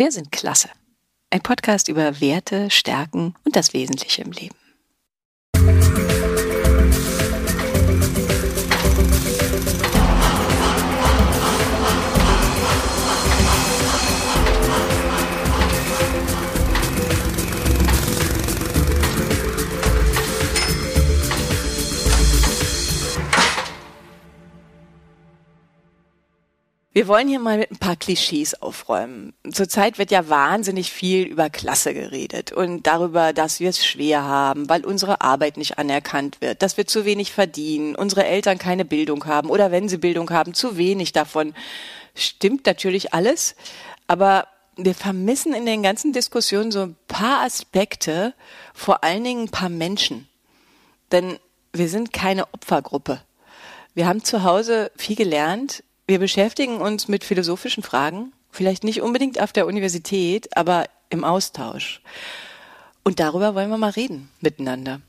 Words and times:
Wir 0.00 0.10
sind 0.10 0.32
klasse. 0.32 0.70
Ein 1.28 1.42
Podcast 1.42 1.88
über 1.88 2.22
Werte, 2.22 2.70
Stärken 2.70 3.34
und 3.44 3.54
das 3.54 3.74
Wesentliche 3.74 4.22
im 4.22 4.32
Leben. 4.32 4.56
Wir 26.92 27.06
wollen 27.06 27.28
hier 27.28 27.38
mal 27.38 27.58
mit 27.58 27.70
ein 27.70 27.76
paar 27.76 27.94
Klischees 27.94 28.60
aufräumen. 28.60 29.32
Zurzeit 29.52 29.98
wird 29.98 30.10
ja 30.10 30.28
wahnsinnig 30.28 30.90
viel 30.90 31.22
über 31.22 31.48
Klasse 31.48 31.94
geredet 31.94 32.50
und 32.50 32.84
darüber, 32.84 33.32
dass 33.32 33.60
wir 33.60 33.70
es 33.70 33.86
schwer 33.86 34.24
haben, 34.24 34.68
weil 34.68 34.84
unsere 34.84 35.20
Arbeit 35.20 35.56
nicht 35.56 35.78
anerkannt 35.78 36.40
wird, 36.40 36.62
dass 36.62 36.76
wir 36.76 36.88
zu 36.88 37.04
wenig 37.04 37.30
verdienen, 37.30 37.94
unsere 37.94 38.24
Eltern 38.24 38.58
keine 38.58 38.84
Bildung 38.84 39.24
haben 39.26 39.50
oder 39.50 39.70
wenn 39.70 39.88
sie 39.88 39.98
Bildung 39.98 40.30
haben, 40.30 40.52
zu 40.52 40.76
wenig 40.76 41.12
davon. 41.12 41.54
Stimmt 42.16 42.66
natürlich 42.66 43.14
alles, 43.14 43.54
aber 44.08 44.48
wir 44.76 44.96
vermissen 44.96 45.54
in 45.54 45.66
den 45.66 45.84
ganzen 45.84 46.12
Diskussionen 46.12 46.72
so 46.72 46.82
ein 46.82 46.96
paar 47.06 47.44
Aspekte, 47.44 48.34
vor 48.74 49.04
allen 49.04 49.22
Dingen 49.22 49.44
ein 49.44 49.50
paar 49.50 49.68
Menschen. 49.68 50.28
Denn 51.12 51.38
wir 51.72 51.88
sind 51.88 52.12
keine 52.12 52.52
Opfergruppe. 52.52 53.20
Wir 53.94 54.08
haben 54.08 54.24
zu 54.24 54.42
Hause 54.42 54.90
viel 54.96 55.14
gelernt, 55.14 55.84
wir 56.10 56.18
beschäftigen 56.18 56.78
uns 56.78 57.06
mit 57.06 57.22
philosophischen 57.22 57.84
Fragen, 57.84 58.32
vielleicht 58.50 58.82
nicht 58.82 59.00
unbedingt 59.00 59.40
auf 59.40 59.52
der 59.52 59.68
Universität, 59.68 60.56
aber 60.56 60.86
im 61.08 61.22
Austausch. 61.22 62.02
Und 63.04 63.20
darüber 63.20 63.54
wollen 63.54 63.70
wir 63.70 63.78
mal 63.78 63.90
reden 63.90 64.28
miteinander. 64.40 65.00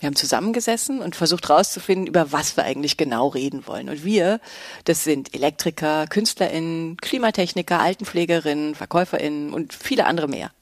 Wir 0.00 0.06
haben 0.06 0.16
zusammengesessen 0.16 1.00
und 1.00 1.14
versucht 1.14 1.50
herauszufinden, 1.50 2.06
über 2.06 2.32
was 2.32 2.56
wir 2.56 2.64
eigentlich 2.64 2.96
genau 2.96 3.28
reden 3.28 3.66
wollen. 3.66 3.90
Und 3.90 4.02
wir, 4.02 4.40
das 4.84 5.04
sind 5.04 5.34
Elektriker, 5.34 6.06
KünstlerInnen, 6.06 6.96
Klimatechniker, 6.96 7.78
Altenpflegerinnen, 7.78 8.74
VerkäuferInnen 8.74 9.52
und 9.52 9.74
viele 9.74 10.06
andere 10.06 10.26
mehr. 10.26 10.52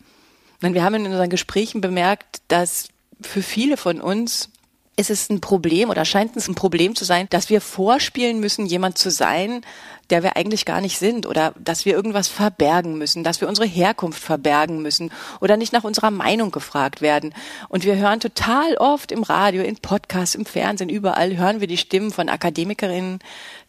Und 0.60 0.74
wir 0.74 0.82
haben 0.82 0.94
in 0.94 1.06
unseren 1.06 1.30
Gesprächen 1.30 1.80
bemerkt, 1.80 2.42
dass 2.48 2.88
für 3.20 3.42
viele 3.42 3.76
von 3.76 4.00
uns 4.00 4.50
ist 4.96 5.10
es 5.10 5.28
ein 5.28 5.40
Problem 5.40 5.90
oder 5.90 6.04
scheint 6.04 6.36
es 6.36 6.48
ein 6.48 6.54
Problem 6.54 6.94
zu 6.94 7.04
sein, 7.04 7.26
dass 7.30 7.50
wir 7.50 7.60
vorspielen 7.60 8.38
müssen, 8.38 8.66
jemand 8.66 8.96
zu 8.96 9.10
sein, 9.10 9.62
der 10.10 10.22
wir 10.22 10.36
eigentlich 10.36 10.64
gar 10.64 10.80
nicht 10.80 10.98
sind 10.98 11.26
oder 11.26 11.52
dass 11.58 11.84
wir 11.84 11.94
irgendwas 11.94 12.28
verbergen 12.28 12.96
müssen, 12.96 13.24
dass 13.24 13.40
wir 13.40 13.48
unsere 13.48 13.66
Herkunft 13.66 14.22
verbergen 14.22 14.82
müssen 14.82 15.10
oder 15.40 15.56
nicht 15.56 15.72
nach 15.72 15.82
unserer 15.82 16.10
Meinung 16.10 16.50
gefragt 16.50 17.00
werden. 17.00 17.34
Und 17.68 17.84
wir 17.84 17.96
hören 17.96 18.20
total 18.20 18.76
oft 18.76 19.10
im 19.10 19.24
Radio, 19.24 19.62
in 19.64 19.76
Podcasts, 19.76 20.36
im 20.36 20.46
Fernsehen, 20.46 20.90
überall 20.90 21.36
hören 21.36 21.60
wir 21.60 21.66
die 21.66 21.78
Stimmen 21.78 22.12
von 22.12 22.28
Akademikerinnen 22.28 23.18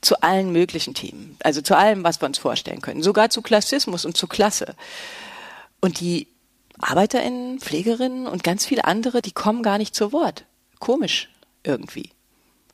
zu 0.02 0.22
allen 0.22 0.52
möglichen 0.52 0.94
Themen. 0.94 1.38
Also 1.42 1.62
zu 1.62 1.76
allem, 1.76 2.04
was 2.04 2.22
wir 2.22 2.28
uns 2.28 2.38
vorstellen 2.38 2.82
können. 2.82 3.02
Sogar 3.02 3.30
zu 3.30 3.42
Klassismus 3.42 4.06
und 4.06 4.16
zu 4.16 4.28
Klasse. 4.28 4.76
Und 5.82 6.00
die 6.02 6.28
ArbeiterInnen, 6.80 7.60
Pflegerinnen 7.60 8.28
und 8.28 8.44
ganz 8.44 8.66
viele 8.66 8.86
andere, 8.86 9.22
die 9.22 9.32
kommen 9.32 9.64
gar 9.64 9.78
nicht 9.78 9.95
zu 9.95 10.12
Wort 10.12 10.45
komisch 10.86 11.30
irgendwie. 11.64 12.11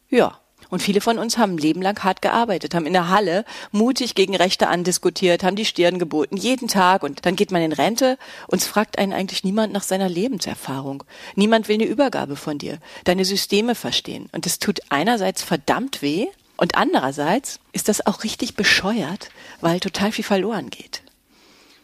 Ja. 0.09 0.37
Und 0.69 0.81
viele 0.81 1.01
von 1.01 1.17
uns 1.17 1.37
haben 1.37 1.55
ein 1.55 1.57
Leben 1.57 1.81
lang 1.81 2.01
hart 2.03 2.21
gearbeitet, 2.21 2.75
haben 2.75 2.85
in 2.85 2.93
der 2.93 3.09
Halle 3.09 3.45
mutig 3.71 4.15
gegen 4.15 4.35
Rechte 4.35 4.67
andiskutiert, 4.67 5.43
haben 5.43 5.55
die 5.55 5.65
Stirn 5.65 5.97
geboten, 5.97 6.37
jeden 6.37 6.67
Tag. 6.67 7.03
Und 7.03 7.25
dann 7.25 7.35
geht 7.35 7.51
man 7.51 7.61
in 7.61 7.73
Rente 7.73 8.17
und 8.47 8.61
es 8.61 8.67
fragt 8.67 8.99
einen 8.99 9.11
eigentlich 9.11 9.43
niemand 9.43 9.73
nach 9.73 9.83
seiner 9.83 10.07
Lebenserfahrung. 10.07 11.03
Niemand 11.35 11.67
will 11.67 11.75
eine 11.75 11.85
Übergabe 11.85 12.35
von 12.35 12.57
dir, 12.57 12.77
deine 13.05 13.25
Systeme 13.25 13.75
verstehen. 13.75 14.29
Und 14.33 14.45
es 14.45 14.59
tut 14.59 14.81
einerseits 14.89 15.41
verdammt 15.41 16.01
weh 16.01 16.27
und 16.57 16.75
andererseits 16.75 17.59
ist 17.71 17.87
das 17.87 18.05
auch 18.05 18.23
richtig 18.23 18.55
bescheuert, 18.55 19.29
weil 19.61 19.79
total 19.79 20.11
viel 20.11 20.25
verloren 20.25 20.69
geht. 20.69 21.01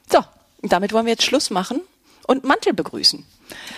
So, 0.10 0.20
damit 0.62 0.94
wollen 0.94 1.08
wir 1.08 1.14
jetzt 1.14 1.26
Schluss 1.26 1.50
machen 1.50 1.82
und 2.28 2.44
Mantel 2.44 2.74
begrüßen. 2.74 3.26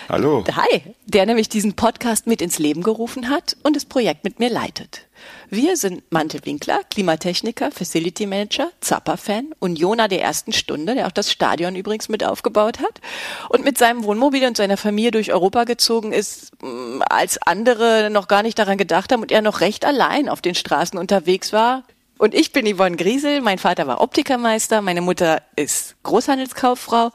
Hallo. 0.08 0.44
Hi, 0.52 0.82
der 1.06 1.24
nämlich 1.24 1.48
diesen 1.48 1.74
Podcast 1.74 2.26
mit 2.26 2.42
ins 2.42 2.58
Leben 2.58 2.82
gerufen 2.82 3.30
hat 3.30 3.56
und 3.62 3.76
das 3.76 3.84
Projekt 3.84 4.24
mit 4.24 4.40
mir 4.40 4.50
leitet. 4.50 5.06
Wir 5.48 5.76
sind 5.76 6.02
Mantel 6.10 6.40
Winkler, 6.44 6.80
Klimatechniker, 6.90 7.70
Facility 7.70 8.26
Manager, 8.26 8.72
Zappa-Fan, 8.80 9.54
Unioner 9.60 10.08
der 10.08 10.22
ersten 10.22 10.52
Stunde, 10.52 10.94
der 10.94 11.06
auch 11.06 11.12
das 11.12 11.30
Stadion 11.30 11.76
übrigens 11.76 12.08
mit 12.08 12.24
aufgebaut 12.24 12.80
hat 12.80 13.00
und 13.48 13.64
mit 13.64 13.78
seinem 13.78 14.02
Wohnmobil 14.02 14.44
und 14.46 14.56
seiner 14.56 14.76
Familie 14.76 15.12
durch 15.12 15.32
Europa 15.32 15.64
gezogen 15.64 16.12
ist, 16.12 16.50
mm, 16.62 17.02
als 17.08 17.38
andere 17.42 18.10
noch 18.10 18.26
gar 18.26 18.42
nicht 18.42 18.58
daran 18.58 18.78
gedacht 18.78 19.12
haben 19.12 19.22
und 19.22 19.30
er 19.30 19.42
noch 19.42 19.60
recht 19.60 19.84
allein 19.84 20.28
auf 20.28 20.40
den 20.40 20.56
Straßen 20.56 20.98
unterwegs 20.98 21.52
war, 21.52 21.84
und 22.20 22.34
ich 22.34 22.52
bin 22.52 22.66
Yvonne 22.66 22.96
Griesel. 22.96 23.40
Mein 23.40 23.58
Vater 23.58 23.86
war 23.86 24.02
Optikermeister. 24.02 24.82
Meine 24.82 25.00
Mutter 25.00 25.42
ist 25.56 25.96
Großhandelskauffrau. 26.02 27.12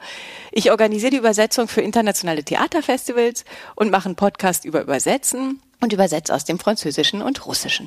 Ich 0.50 0.72
organisiere 0.72 1.12
die 1.12 1.16
Übersetzung 1.18 1.68
für 1.68 1.80
internationale 1.80 2.42
Theaterfestivals 2.42 3.44
und 3.76 3.92
mache 3.92 4.06
einen 4.06 4.16
Podcast 4.16 4.64
über 4.64 4.82
Übersetzen 4.82 5.60
und 5.80 5.92
übersetze 5.92 6.34
aus 6.34 6.44
dem 6.44 6.58
Französischen 6.58 7.22
und 7.22 7.46
Russischen. 7.46 7.86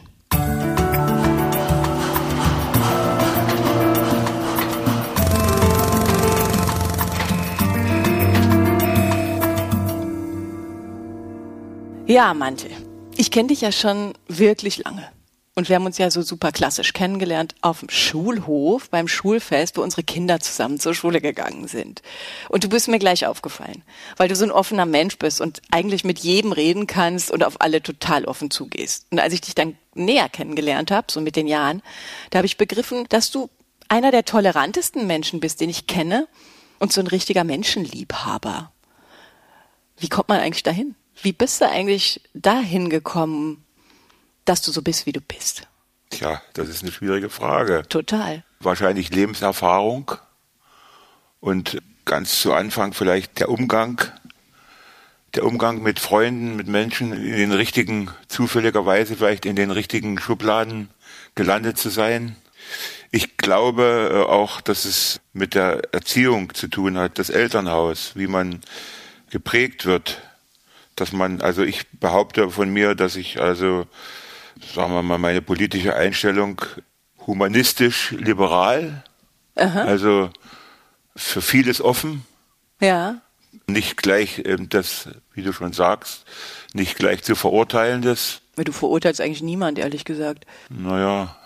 Ja, 12.07 12.33
Mantel. 12.33 12.71
Ich 13.17 13.29
kenne 13.29 13.49
dich 13.49 13.59
ja 13.59 13.73
schon 13.73 14.13
wirklich 14.29 14.77
lange. 14.77 15.18
Und 15.59 15.67
wir 15.67 15.75
haben 15.75 15.85
uns 15.85 15.97
ja 15.97 16.09
so 16.09 16.21
super 16.21 16.53
klassisch 16.53 16.93
kennengelernt 16.93 17.53
auf 17.59 17.81
dem 17.81 17.89
Schulhof, 17.89 18.89
beim 18.89 19.09
Schulfest, 19.09 19.75
wo 19.75 19.81
unsere 19.81 20.03
Kinder 20.03 20.39
zusammen 20.39 20.79
zur 20.79 20.93
Schule 20.93 21.19
gegangen 21.19 21.67
sind. 21.67 22.01
Und 22.47 22.63
du 22.63 22.69
bist 22.69 22.87
mir 22.87 22.97
gleich 22.97 23.25
aufgefallen, 23.25 23.83
weil 24.15 24.29
du 24.29 24.37
so 24.37 24.45
ein 24.45 24.51
offener 24.51 24.85
Mensch 24.85 25.17
bist 25.17 25.41
und 25.41 25.61
eigentlich 25.69 26.05
mit 26.05 26.19
jedem 26.19 26.53
reden 26.53 26.87
kannst 26.87 27.29
und 27.29 27.43
auf 27.43 27.59
alle 27.59 27.83
total 27.83 28.23
offen 28.23 28.51
zugehst. 28.51 29.07
Und 29.11 29.19
als 29.19 29.33
ich 29.33 29.41
dich 29.41 29.53
dann 29.53 29.75
näher 29.95 30.29
kennengelernt 30.29 30.91
habe, 30.91 31.11
so 31.11 31.19
mit 31.19 31.35
den 31.35 31.45
Jahren, 31.45 31.81
da 32.29 32.37
habe 32.37 32.45
ich 32.45 32.55
begriffen, 32.55 33.05
dass 33.09 33.29
du 33.29 33.49
einer 33.89 34.11
der 34.11 34.23
tolerantesten 34.23 35.07
Menschen 35.07 35.41
bist, 35.41 35.59
den 35.59 35.69
ich 35.69 35.87
kenne 35.87 36.29
und 36.79 36.93
so 36.93 37.01
ein 37.01 37.07
richtiger 37.07 37.43
Menschenliebhaber. 37.43 38.71
Wie 39.97 40.07
kommt 40.07 40.29
man 40.29 40.39
eigentlich 40.39 40.63
dahin? 40.63 40.95
Wie 41.21 41.33
bist 41.33 41.59
du 41.59 41.67
eigentlich 41.67 42.21
dahin 42.33 42.89
gekommen, 42.89 43.65
dass 44.49 44.63
du 44.63 44.71
so 44.71 44.81
bist, 44.81 45.05
wie 45.05 45.11
du 45.11 45.21
bist? 45.21 45.67
Tja, 46.09 46.41
das 46.53 46.69
ist 46.69 46.81
eine 46.81 46.91
schwierige 46.91 47.29
Frage. 47.29 47.83
Total. 47.87 48.43
Wahrscheinlich 48.59 49.11
Lebenserfahrung 49.11 50.13
und 51.39 51.77
ganz 52.03 52.41
zu 52.41 52.53
Anfang 52.53 52.93
vielleicht 52.93 53.39
der 53.39 53.49
Umgang, 53.49 54.01
der 55.35 55.45
Umgang 55.45 55.83
mit 55.83 55.99
Freunden, 55.99 56.55
mit 56.55 56.67
Menschen 56.67 57.13
in 57.13 57.37
den 57.37 57.51
richtigen, 57.51 58.09
zufälligerweise 58.27 59.15
vielleicht 59.15 59.45
in 59.45 59.55
den 59.55 59.69
richtigen 59.69 60.19
Schubladen 60.19 60.89
gelandet 61.35 61.77
zu 61.77 61.89
sein. 61.89 62.35
Ich 63.11 63.37
glaube 63.37 64.09
äh, 64.11 64.31
auch, 64.31 64.61
dass 64.61 64.85
es 64.85 65.21
mit 65.31 65.53
der 65.53 65.93
Erziehung 65.93 66.55
zu 66.55 66.67
tun 66.67 66.97
hat, 66.97 67.19
das 67.19 67.29
Elternhaus, 67.29 68.13
wie 68.15 68.27
man 68.27 68.61
geprägt 69.29 69.85
wird, 69.85 70.23
dass 70.95 71.11
man, 71.11 71.39
also 71.41 71.61
ich 71.61 71.87
behaupte 71.91 72.49
von 72.49 72.69
mir, 72.71 72.95
dass 72.95 73.15
ich 73.15 73.39
also 73.39 73.85
sagen 74.73 74.93
wir 74.93 75.01
mal, 75.03 75.17
meine 75.17 75.41
politische 75.41 75.95
Einstellung 75.95 76.61
humanistisch 77.25 78.11
liberal. 78.11 79.03
Aha. 79.55 79.83
Also 79.83 80.29
für 81.15 81.41
vieles 81.41 81.81
offen. 81.81 82.25
Ja. 82.79 83.21
Nicht 83.67 83.97
gleich 83.97 84.41
ähm, 84.45 84.69
das, 84.69 85.09
wie 85.33 85.41
du 85.41 85.51
schon 85.53 85.73
sagst, 85.73 86.25
nicht 86.73 86.97
gleich 86.97 87.23
zu 87.23 87.35
verurteilen 87.35 88.01
das. 88.01 88.41
Du 88.55 88.71
verurteilst 88.71 89.21
eigentlich 89.21 89.41
niemand, 89.41 89.79
ehrlich 89.79 90.05
gesagt. 90.05 90.45
Naja. 90.69 91.35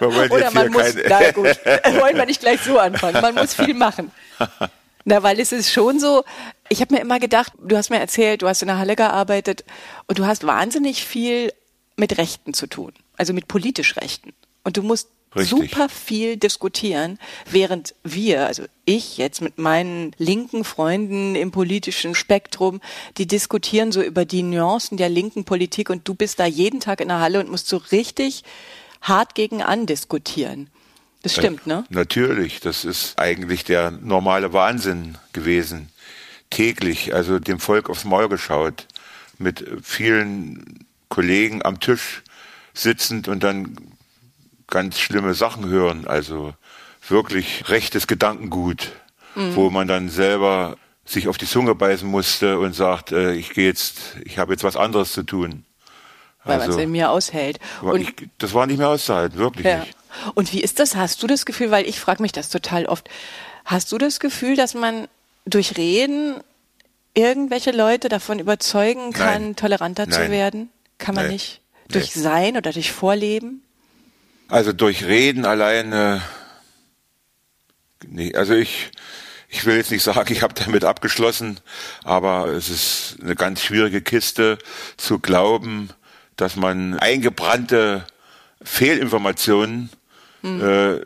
man 0.00 0.30
Oder 0.30 0.50
man 0.50 0.72
muss, 0.72 0.94
na 1.08 1.30
gut, 1.30 1.46
wollen 1.46 2.16
wir 2.16 2.26
nicht 2.26 2.40
gleich 2.40 2.60
so 2.62 2.78
anfangen. 2.78 3.20
Man 3.20 3.36
muss 3.36 3.54
viel 3.54 3.74
machen. 3.74 4.10
Na, 5.04 5.22
weil 5.22 5.40
es 5.40 5.52
ist 5.52 5.72
schon 5.72 5.98
so, 5.98 6.24
ich 6.68 6.80
habe 6.80 6.94
mir 6.94 7.00
immer 7.00 7.18
gedacht, 7.18 7.52
du 7.62 7.76
hast 7.76 7.90
mir 7.90 7.98
erzählt, 7.98 8.42
du 8.42 8.48
hast 8.48 8.62
in 8.62 8.68
der 8.68 8.78
Halle 8.78 8.96
gearbeitet 8.96 9.64
und 10.06 10.18
du 10.18 10.26
hast 10.26 10.46
wahnsinnig 10.46 11.04
viel 11.04 11.52
mit 11.96 12.18
Rechten 12.18 12.54
zu 12.54 12.66
tun, 12.66 12.92
also 13.16 13.32
mit 13.32 13.48
politisch 13.48 13.96
Rechten. 13.96 14.32
Und 14.64 14.76
du 14.76 14.82
musst 14.82 15.08
Richtig. 15.34 15.50
super 15.50 15.88
viel 15.88 16.36
diskutieren, 16.36 17.18
während 17.50 17.94
wir, 18.02 18.46
also 18.46 18.64
ich 18.84 19.18
jetzt 19.18 19.42
mit 19.42 19.58
meinen 19.58 20.12
linken 20.16 20.64
Freunden 20.64 21.34
im 21.34 21.50
politischen 21.50 22.14
Spektrum, 22.14 22.80
die 23.18 23.26
diskutieren 23.26 23.92
so 23.92 24.02
über 24.02 24.24
die 24.24 24.42
Nuancen 24.42 24.96
der 24.96 25.08
linken 25.08 25.44
Politik 25.44 25.90
und 25.90 26.08
du 26.08 26.14
bist 26.14 26.40
da 26.40 26.46
jeden 26.46 26.80
Tag 26.80 27.00
in 27.00 27.08
der 27.08 27.20
Halle 27.20 27.40
und 27.40 27.50
musst 27.50 27.68
so 27.68 27.76
richtig 27.76 28.42
hart 29.02 29.34
gegen 29.34 29.62
andiskutieren. 29.62 30.70
Das 31.22 31.34
stimmt, 31.34 31.66
ne? 31.66 31.84
Natürlich, 31.90 32.60
das 32.60 32.84
ist 32.84 33.18
eigentlich 33.18 33.64
der 33.64 33.90
normale 33.90 34.52
Wahnsinn 34.52 35.18
gewesen. 35.32 35.90
Täglich, 36.50 37.14
also 37.14 37.38
dem 37.38 37.60
Volk 37.60 37.90
aufs 37.90 38.04
Maul 38.04 38.28
geschaut, 38.28 38.86
mit 39.38 39.64
vielen 39.82 40.86
Kollegen 41.08 41.64
am 41.64 41.80
Tisch 41.80 42.22
sitzend 42.74 43.28
und 43.28 43.42
dann 43.42 43.76
ganz 44.66 44.98
schlimme 44.98 45.34
Sachen 45.34 45.68
hören. 45.68 46.06
Also 46.06 46.54
wirklich 47.08 47.68
rechtes 47.68 48.06
Gedankengut, 48.06 48.92
mhm. 49.34 49.54
wo 49.56 49.70
man 49.70 49.88
dann 49.88 50.08
selber 50.08 50.76
sich 51.04 51.28
auf 51.28 51.38
die 51.38 51.46
Zunge 51.46 51.74
beißen 51.74 52.08
musste 52.08 52.58
und 52.58 52.74
sagt, 52.74 53.12
äh, 53.12 53.32
ich 53.32 53.50
gehe 53.50 53.66
jetzt, 53.66 54.16
ich 54.24 54.38
habe 54.38 54.52
jetzt 54.52 54.64
was 54.64 54.76
anderes 54.76 55.12
zu 55.12 55.22
tun. 55.22 55.64
Weil 56.44 56.60
also, 56.60 56.72
man 56.72 56.78
es 56.78 56.84
in 56.84 56.90
mir 56.90 57.10
aushält. 57.10 57.58
Und 57.80 58.00
ich, 58.00 58.14
das 58.38 58.54
war 58.54 58.66
nicht 58.66 58.78
mehr 58.78 58.88
auszuhalten, 58.88 59.38
wirklich 59.38 59.66
ja. 59.66 59.80
nicht. 59.80 59.96
Und 60.34 60.52
wie 60.52 60.60
ist 60.60 60.78
das? 60.78 60.96
Hast 60.96 61.22
du 61.22 61.26
das 61.26 61.46
Gefühl, 61.46 61.70
weil 61.70 61.86
ich 61.86 61.98
frage 61.98 62.22
mich 62.22 62.32
das 62.32 62.48
total 62.48 62.86
oft, 62.86 63.08
hast 63.64 63.90
du 63.92 63.98
das 63.98 64.20
Gefühl, 64.20 64.56
dass 64.56 64.74
man 64.74 65.08
durch 65.48 65.76
Reden 65.76 66.36
irgendwelche 67.14 67.72
Leute 67.72 68.08
davon 68.08 68.38
überzeugen 68.38 69.12
kann, 69.12 69.42
Nein. 69.42 69.56
toleranter 69.56 70.06
Nein. 70.06 70.12
zu 70.12 70.30
werden? 70.30 70.70
Kann 70.98 71.14
man 71.14 71.24
Nein. 71.24 71.34
nicht? 71.34 71.60
Durch 71.88 72.12
Sein 72.12 72.56
oder 72.56 72.72
durch 72.72 72.92
Vorleben? 72.92 73.62
Also 74.48 74.72
durch 74.72 75.04
Reden 75.04 75.44
alleine, 75.44 76.22
nee, 78.06 78.34
also 78.34 78.54
ich, 78.54 78.90
ich 79.48 79.64
will 79.64 79.76
jetzt 79.76 79.90
nicht 79.90 80.02
sagen, 80.02 80.32
ich 80.32 80.42
habe 80.42 80.54
damit 80.54 80.84
abgeschlossen, 80.84 81.60
aber 82.04 82.46
es 82.48 82.68
ist 82.68 83.16
eine 83.22 83.34
ganz 83.34 83.62
schwierige 83.62 84.02
Kiste 84.02 84.58
zu 84.96 85.18
glauben, 85.18 85.90
dass 86.36 86.56
man 86.56 86.98
eingebrannte 86.98 88.06
Fehlinformationen 88.62 89.90
mhm. 90.42 90.64
äh, 90.64 91.00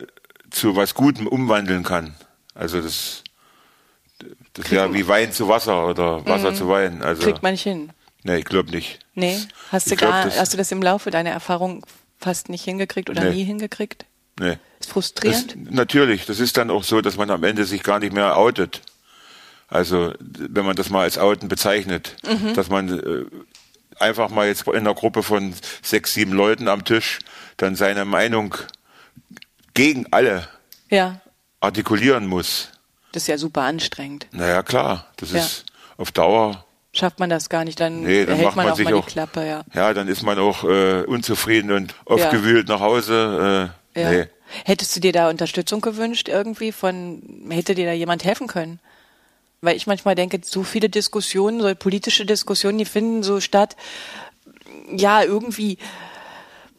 zu 0.50 0.77
was 0.77 0.94
Gutem 0.94 1.27
umwandeln 1.27 1.85
kann. 1.85 2.15
Also 2.55 2.81
das, 2.83 3.22
das 4.55 4.71
wäre 4.71 4.93
wie 4.93 5.07
Wein 5.09 5.33
zu 5.33 5.49
Wasser 5.49 5.87
oder 5.89 6.27
Wasser 6.27 6.51
mhm. 6.51 6.57
zu 6.57 6.69
Wein. 6.69 7.03
Also, 7.03 7.23
Kriegt 7.23 7.43
man 7.43 7.53
nicht 7.53 7.63
hin. 7.63 7.91
Nee, 8.25 8.39
ich 8.39 8.45
glaube 8.45 8.71
nicht. 8.71 9.01
Nee, 9.15 9.39
hast 9.71 9.91
du, 9.91 9.97
glaub, 9.97 10.11
gar, 10.11 10.25
hast 10.37 10.53
du 10.53 10.57
das 10.57 10.71
im 10.71 10.83
Laufe 10.83 11.11
deiner 11.11 11.31
Erfahrung 11.31 11.85
fast 12.19 12.49
nicht 12.49 12.65
hingekriegt 12.65 13.11
oder 13.11 13.25
nee. 13.25 13.35
nie 13.35 13.45
hingekriegt? 13.45 14.07
Nee. 14.39 14.59
Ist 14.81 14.91
frustrierend? 14.91 15.57
Das, 15.57 15.75
natürlich, 15.75 16.27
das 16.27 16.41
ist 16.41 16.57
dann 16.57 16.71
auch 16.71 16.85
so, 16.85 17.01
dass 17.01 17.17
man 17.17 17.31
am 17.31 17.45
Ende 17.45 17.65
sich 17.65 17.83
gar 17.83 17.99
nicht 17.99 18.13
mehr 18.13 18.37
outet. 18.37 18.83
Also, 19.69 20.13
wenn 20.21 20.67
man 20.67 20.77
das 20.77 20.91
mal 20.91 21.03
als 21.03 21.19
Outen 21.19 21.49
bezeichnet, 21.49 22.17
mhm. 22.27 22.55
dass 22.55 22.69
man 22.69 22.99
äh, 22.99 23.25
einfach 23.99 24.29
mal 24.29 24.47
jetzt 24.47 24.67
in 24.67 24.75
einer 24.75 24.95
Gruppe 24.95 25.23
von 25.23 25.55
sechs, 25.83 26.15
sieben 26.15 26.33
Leuten 26.33 26.69
am 26.69 26.85
Tisch 26.85 27.21
dann 27.57 27.75
seine 27.75 28.05
Meinung 28.05 28.55
gegen 29.75 30.07
alle 30.11 30.49
ja. 30.91 31.21
artikulieren 31.61 32.27
muss. 32.27 32.69
Das 33.12 33.25
ist 33.25 33.26
ja 33.29 33.38
super 33.38 33.62
anstrengend. 33.62 34.26
Naja, 34.32 34.62
klar. 34.62 35.06
Das 35.17 35.32
ja. 35.32 35.41
ist 35.41 35.67
auf 35.97 36.11
Dauer. 36.11 36.64
Schafft 36.94 37.20
man 37.20 37.31
das 37.31 37.49
gar 37.49 37.64
nicht, 37.64 37.81
dann, 37.81 38.03
nee, 38.03 38.26
dann 38.26 38.37
hält 38.37 38.55
man, 38.55 38.67
man 38.67 38.75
auch 38.75 38.79
mal 38.79 38.94
auch, 38.94 39.06
die 39.06 39.12
Klappe, 39.12 39.47
ja. 39.47 39.62
Ja, 39.73 39.94
dann 39.94 40.09
ist 40.09 40.23
man 40.23 40.38
auch 40.38 40.64
äh, 40.64 41.05
unzufrieden 41.05 41.73
und 41.73 41.94
aufgewühlt 42.05 42.69
ja. 42.69 42.75
nach 42.75 42.82
Hause. 42.82 43.73
Äh, 43.94 44.00
ja. 44.00 44.11
nee. 44.11 44.26
Hättest 44.64 44.94
du 44.94 45.00
dir 45.00 45.12
da 45.12 45.31
Unterstützung 45.31 45.81
gewünscht 45.81 46.29
irgendwie 46.29 46.73
von, 46.73 47.23
hätte 47.49 47.75
dir 47.75 47.87
da 47.87 47.93
jemand 47.93 48.25
helfen 48.25 48.47
können? 48.47 48.79
Weil 49.62 49.76
ich 49.76 49.87
manchmal 49.87 50.15
denke, 50.15 50.41
so 50.43 50.65
viele 50.65 50.91
Diskussionen, 50.91 51.62
so 51.62 51.75
politische 51.75 52.26
Diskussionen, 52.26 52.76
die 52.76 52.85
finden 52.85 53.23
so 53.23 53.41
statt, 53.41 53.76
ja, 54.94 55.23
irgendwie 55.23 55.79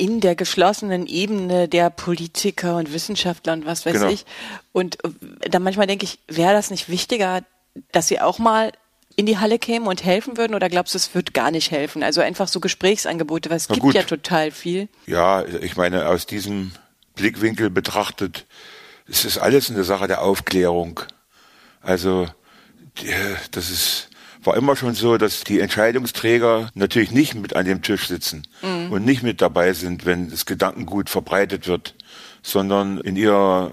in 0.04 0.20
der 0.20 0.36
geschlossenen 0.36 1.08
Ebene 1.08 1.70
der 1.70 1.90
Politiker 1.90 2.76
und 2.76 2.92
Wissenschaftler 2.92 3.54
und 3.54 3.66
was 3.66 3.86
weiß 3.86 3.94
genau. 3.94 4.10
ich. 4.10 4.26
Und 4.74 5.02
äh, 5.06 5.50
dann 5.50 5.64
manchmal 5.64 5.88
denke 5.88 6.04
ich, 6.04 6.20
wäre 6.28 6.52
das 6.52 6.72
nicht 6.72 6.90
wichtiger, 6.90 7.44
dass 7.94 8.10
sie 8.10 8.20
auch 8.20 8.38
mal 8.38 8.74
in 9.16 9.26
die 9.26 9.38
Halle 9.38 9.60
kämen 9.60 9.88
und 9.88 10.04
helfen 10.04 10.36
würden 10.36 10.56
oder 10.56 10.68
glaubst 10.68 10.94
du, 10.94 10.98
es 10.98 11.16
wird 11.16 11.34
gar 11.34 11.52
nicht 11.52 11.72
helfen? 11.72 12.04
Also 12.04 12.20
einfach 12.20 12.50
so 12.50 12.60
Gesprächsangebote, 12.60 13.50
weil 13.50 13.56
es 13.56 13.70
Na 13.70 13.76
gibt 13.76 13.86
gut. 13.86 13.96
ja 13.96 14.04
total 14.04 14.52
viel. 14.52 14.90
Ja, 15.06 15.46
ich 15.46 15.78
meine, 15.78 16.10
aus 16.10 16.26
diesem 16.26 16.74
Blickwinkel 17.16 17.70
betrachtet, 17.70 18.46
es 19.08 19.24
ist 19.24 19.38
alles 19.38 19.70
eine 19.70 19.86
Sache 19.86 20.08
der 20.08 20.22
Aufklärung. 20.22 21.00
Also 21.82 22.28
das 23.52 23.70
ist, 23.70 24.10
war 24.46 24.58
immer 24.58 24.76
schon 24.76 24.94
so, 24.94 25.18
dass 25.18 25.44
die 25.44 25.60
Entscheidungsträger 25.60 26.70
natürlich 26.74 27.12
nicht 27.12 27.36
mit 27.36 27.56
an 27.56 27.66
dem 27.66 27.82
Tisch 27.82 28.08
sitzen 28.08 28.48
mhm. 28.62 28.92
und 28.92 29.06
nicht 29.06 29.24
mit 29.24 29.42
dabei 29.42 29.74
sind, 29.74 30.06
wenn 30.06 30.30
das 30.30 30.46
Gedankengut 30.46 31.10
verbreitet 31.10 31.68
wird, 31.68 31.96
sondern 32.42 33.00
in 33.00 33.16
ihrer 33.16 33.72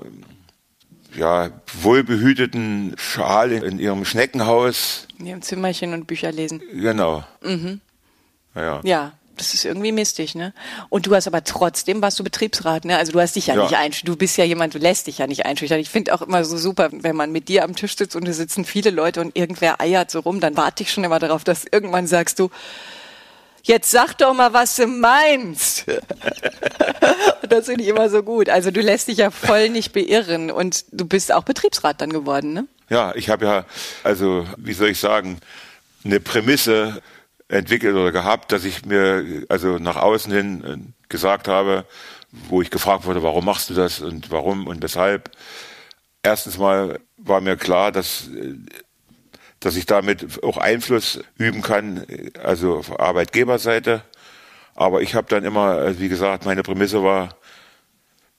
ja, 1.17 1.51
wohlbehüteten 1.83 2.95
Schale 2.97 3.59
in 3.59 3.79
ihrem 3.79 4.05
Schneckenhaus. 4.05 5.09
In 5.19 5.27
ihrem 5.27 5.43
Zimmerchen 5.43 5.93
und 5.93 6.07
Bücher 6.07 6.33
lesen. 6.33 6.63
Genau. 6.73 7.25
Mhm. 7.43 7.81
Ja. 8.55 8.81
ja, 8.83 9.13
das 9.41 9.55
ist 9.55 9.65
irgendwie 9.65 9.91
mistig, 9.91 10.35
ne? 10.35 10.53
Und 10.91 11.07
du 11.07 11.15
hast 11.15 11.27
aber 11.27 11.43
trotzdem, 11.43 12.03
warst 12.03 12.19
du 12.19 12.25
Betriebsrat, 12.25 12.85
ne? 12.85 12.99
Also 12.99 13.13
du 13.13 13.21
hast 13.21 13.37
dich 13.37 13.47
ja, 13.47 13.55
ja. 13.55 13.63
nicht 13.63 13.75
einschüchtern. 13.75 14.13
Du 14.13 14.17
bist 14.17 14.37
ja 14.37 14.45
jemand, 14.45 14.75
du 14.75 14.79
lässt 14.79 15.07
dich 15.07 15.19
ja 15.19 15.27
nicht 15.27 15.47
einschüchtern. 15.47 15.81
Ich 15.81 15.89
finde 15.89 16.15
auch 16.15 16.23
immer 16.23 16.45
so 16.45 16.59
super, 16.59 16.91
wenn 16.93 17.17
man 17.17 17.33
mit 17.33 17.49
dir 17.49 17.65
am 17.65 17.75
Tisch 17.75 17.97
sitzt 17.97 18.17
und 18.17 18.29
da 18.29 18.33
sitzen 18.33 18.65
viele 18.65 18.91
Leute 18.91 19.21
und 19.21 19.37
irgendwer 19.37 19.81
eiert 19.81 20.11
so 20.11 20.21
rum, 20.21 20.41
dann 20.41 20.57
warte 20.57 20.83
ich 20.83 20.93
schon 20.93 21.05
immer 21.05 21.19
darauf, 21.19 21.43
dass 21.43 21.65
irgendwann 21.65 22.07
sagst 22.07 22.39
du, 22.39 22.51
jetzt 23.63 23.91
sag 23.91 24.19
doch 24.19 24.35
mal, 24.35 24.53
was 24.53 24.77
du 24.77 24.87
meinst. 24.87 25.87
und 25.89 26.01
das 27.53 27.67
finde 27.67 27.83
ich 27.83 27.89
immer 27.89 28.11
so 28.11 28.23
gut. 28.23 28.51
Also 28.51 28.71
du 28.71 28.81
lässt 28.81 29.09
dich 29.09 29.19
ja 29.19 29.31
voll 29.31 29.71
nicht 29.71 29.93
beirren 29.93 30.51
und 30.51 30.85
du 30.93 31.07
bist 31.07 31.33
auch 31.33 31.45
Betriebsrat 31.45 32.01
dann 32.01 32.13
geworden, 32.13 32.53
ne? 32.53 32.67
Ja, 32.91 33.15
ich 33.15 33.31
habe 33.31 33.47
ja, 33.47 33.65
also 34.03 34.47
wie 34.57 34.73
soll 34.73 34.89
ich 34.89 34.99
sagen, 34.99 35.39
eine 36.05 36.21
Prämisse 36.21 37.01
entwickelt 37.51 37.95
oder 37.95 38.13
gehabt, 38.13 38.53
dass 38.53 38.65
ich 38.65 38.85
mir 38.85 39.45
also 39.49 39.79
nach 39.79 39.97
außen 39.97 40.33
hin 40.33 40.65
äh, 40.65 41.09
gesagt 41.09 41.49
habe, 41.49 41.85
wo 42.49 42.63
ich 42.63 42.71
gefragt 42.71 43.05
wurde, 43.05 43.23
warum 43.23 43.45
machst 43.45 43.71
du 43.71 43.75
das 43.75 44.01
und 44.01 44.31
warum 44.31 44.67
und 44.67 44.83
weshalb. 44.83 45.31
Erstens 46.23 46.59
mal 46.59 47.01
war 47.17 47.41
mir 47.41 47.57
klar, 47.57 47.93
dass 47.93 48.29
äh, 48.29 48.55
dass 49.59 49.77
ich 49.77 49.85
damit 49.85 50.43
auch 50.43 50.57
Einfluss 50.57 51.21
üben 51.37 51.61
kann, 51.61 52.07
also 52.43 52.79
auf 52.79 52.99
Arbeitgeberseite. 52.99 54.03
Aber 54.75 55.03
ich 55.03 55.15
habe 55.15 55.27
dann 55.29 55.45
immer, 55.45 55.83
äh, 55.83 56.01
wie 56.01 56.09
gesagt, 56.09 56.47
meine 56.47 56.63
Prämisse 56.63 57.03
war, 57.03 57.37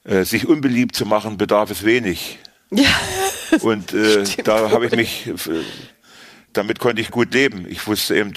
sich 0.03 0.47
unbeliebt 0.47 0.95
zu 0.95 1.05
machen, 1.05 1.37
bedarf 1.37 1.69
es 1.69 1.85
wenig. 1.85 2.39
Ja. 2.71 2.89
Und 3.61 3.93
äh, 3.93 4.23
da 4.43 4.71
habe 4.71 4.87
ich 4.87 4.93
mich, 4.93 5.29
damit 6.53 6.79
konnte 6.79 7.03
ich 7.03 7.11
gut 7.11 7.35
leben. 7.35 7.67
Ich 7.69 7.85
wusste 7.85 8.15
eben, 8.15 8.33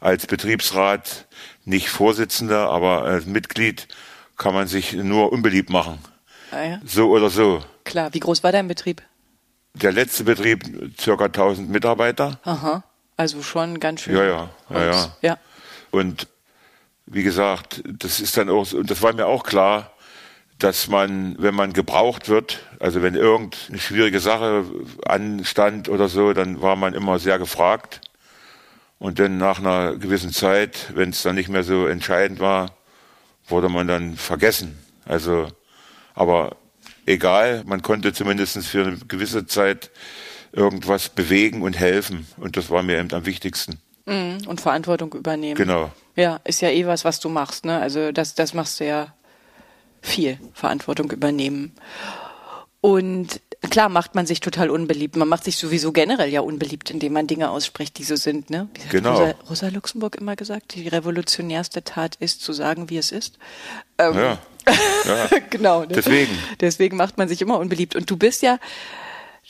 als 0.00 0.26
Betriebsrat 0.26 1.26
nicht 1.64 1.88
Vorsitzender, 1.88 2.70
aber 2.70 3.02
als 3.02 3.26
Mitglied 3.26 3.88
kann 4.36 4.54
man 4.54 4.66
sich 4.66 4.92
nur 4.92 5.32
unbeliebt 5.32 5.70
machen. 5.70 5.98
Ah, 6.50 6.62
ja. 6.62 6.80
So 6.84 7.10
oder 7.10 7.30
so. 7.30 7.62
Klar. 7.84 8.12
Wie 8.14 8.20
groß 8.20 8.42
war 8.42 8.52
dein 8.52 8.68
Betrieb? 8.68 9.02
Der 9.74 9.92
letzte 9.92 10.24
Betrieb 10.24 10.94
circa 10.98 11.26
1000 11.26 11.68
Mitarbeiter. 11.68 12.40
Aha. 12.44 12.84
Also 13.16 13.42
schon 13.42 13.80
ganz 13.80 14.02
schön. 14.02 14.16
Ja, 14.16 14.24
ja, 14.24 14.50
ja, 14.70 14.84
ja. 14.84 15.16
ja. 15.22 15.38
Und 15.90 16.28
wie 17.06 17.22
gesagt, 17.22 17.82
das 17.84 18.20
ist 18.20 18.36
dann 18.36 18.48
auch, 18.48 18.72
und 18.72 18.90
das 18.90 19.02
war 19.02 19.14
mir 19.14 19.26
auch 19.26 19.44
klar, 19.44 19.92
dass 20.58 20.88
man, 20.88 21.36
wenn 21.38 21.54
man 21.54 21.72
gebraucht 21.72 22.28
wird, 22.28 22.60
also 22.80 23.02
wenn 23.02 23.14
irgendeine 23.14 23.78
schwierige 23.78 24.20
Sache 24.20 24.64
anstand 25.06 25.88
oder 25.88 26.08
so, 26.08 26.32
dann 26.32 26.62
war 26.62 26.76
man 26.76 26.94
immer 26.94 27.18
sehr 27.18 27.38
gefragt. 27.38 28.00
Und 28.98 29.18
dann 29.18 29.38
nach 29.38 29.58
einer 29.58 29.96
gewissen 29.96 30.32
Zeit, 30.32 30.92
wenn 30.94 31.10
es 31.10 31.22
dann 31.22 31.34
nicht 31.34 31.48
mehr 31.48 31.62
so 31.62 31.86
entscheidend 31.86 32.40
war, 32.40 32.74
wurde 33.46 33.68
man 33.68 33.86
dann 33.86 34.16
vergessen. 34.16 34.78
Also, 35.04 35.48
aber 36.14 36.56
egal, 37.04 37.62
man 37.66 37.82
konnte 37.82 38.12
zumindest 38.12 38.58
für 38.66 38.86
eine 38.86 38.96
gewisse 38.96 39.46
Zeit 39.46 39.90
irgendwas 40.52 41.10
bewegen 41.10 41.62
und 41.62 41.78
helfen. 41.78 42.26
Und 42.38 42.56
das 42.56 42.70
war 42.70 42.82
mir 42.82 42.98
eben 42.98 43.12
am 43.12 43.26
wichtigsten. 43.26 43.78
Mhm, 44.06 44.38
und 44.46 44.60
Verantwortung 44.60 45.12
übernehmen. 45.12 45.56
Genau. 45.56 45.90
Ja, 46.14 46.40
ist 46.44 46.62
ja 46.62 46.70
eh 46.70 46.86
was, 46.86 47.04
was 47.04 47.20
du 47.20 47.28
machst, 47.28 47.64
ne? 47.64 47.78
Also 47.80 48.12
das, 48.12 48.34
das 48.34 48.54
machst 48.54 48.80
du 48.80 48.86
ja 48.86 49.14
viel, 50.00 50.38
Verantwortung 50.54 51.10
übernehmen. 51.10 51.74
Und 52.80 53.40
klar 53.70 53.88
macht 53.88 54.14
man 54.14 54.26
sich 54.26 54.40
total 54.40 54.70
unbeliebt. 54.70 55.16
Man 55.16 55.28
macht 55.28 55.44
sich 55.44 55.56
sowieso 55.56 55.92
generell 55.92 56.30
ja 56.30 56.40
unbeliebt, 56.40 56.90
indem 56.90 57.12
man 57.12 57.26
Dinge 57.26 57.50
ausspricht, 57.50 57.98
die 57.98 58.04
so 58.04 58.16
sind. 58.16 58.50
Ne? 58.50 58.68
Wie 58.74 58.82
hat 58.82 58.90
genau. 58.90 59.18
Rosa, 59.18 59.34
Rosa, 59.48 59.68
Luxemburg 59.68 60.16
immer 60.16 60.36
gesagt, 60.36 60.74
die 60.74 60.88
revolutionärste 60.88 61.82
Tat 61.84 62.16
ist, 62.16 62.42
zu 62.42 62.52
sagen, 62.52 62.90
wie 62.90 62.98
es 62.98 63.12
ist. 63.12 63.38
Ähm, 63.98 64.14
ja. 64.14 64.38
ja. 65.06 65.28
genau. 65.50 65.80
Ne? 65.80 65.88
Deswegen. 65.88 66.36
Deswegen 66.60 66.96
macht 66.96 67.18
man 67.18 67.28
sich 67.28 67.42
immer 67.42 67.58
unbeliebt. 67.58 67.96
Und 67.96 68.10
du 68.10 68.16
bist 68.16 68.42
ja, 68.42 68.58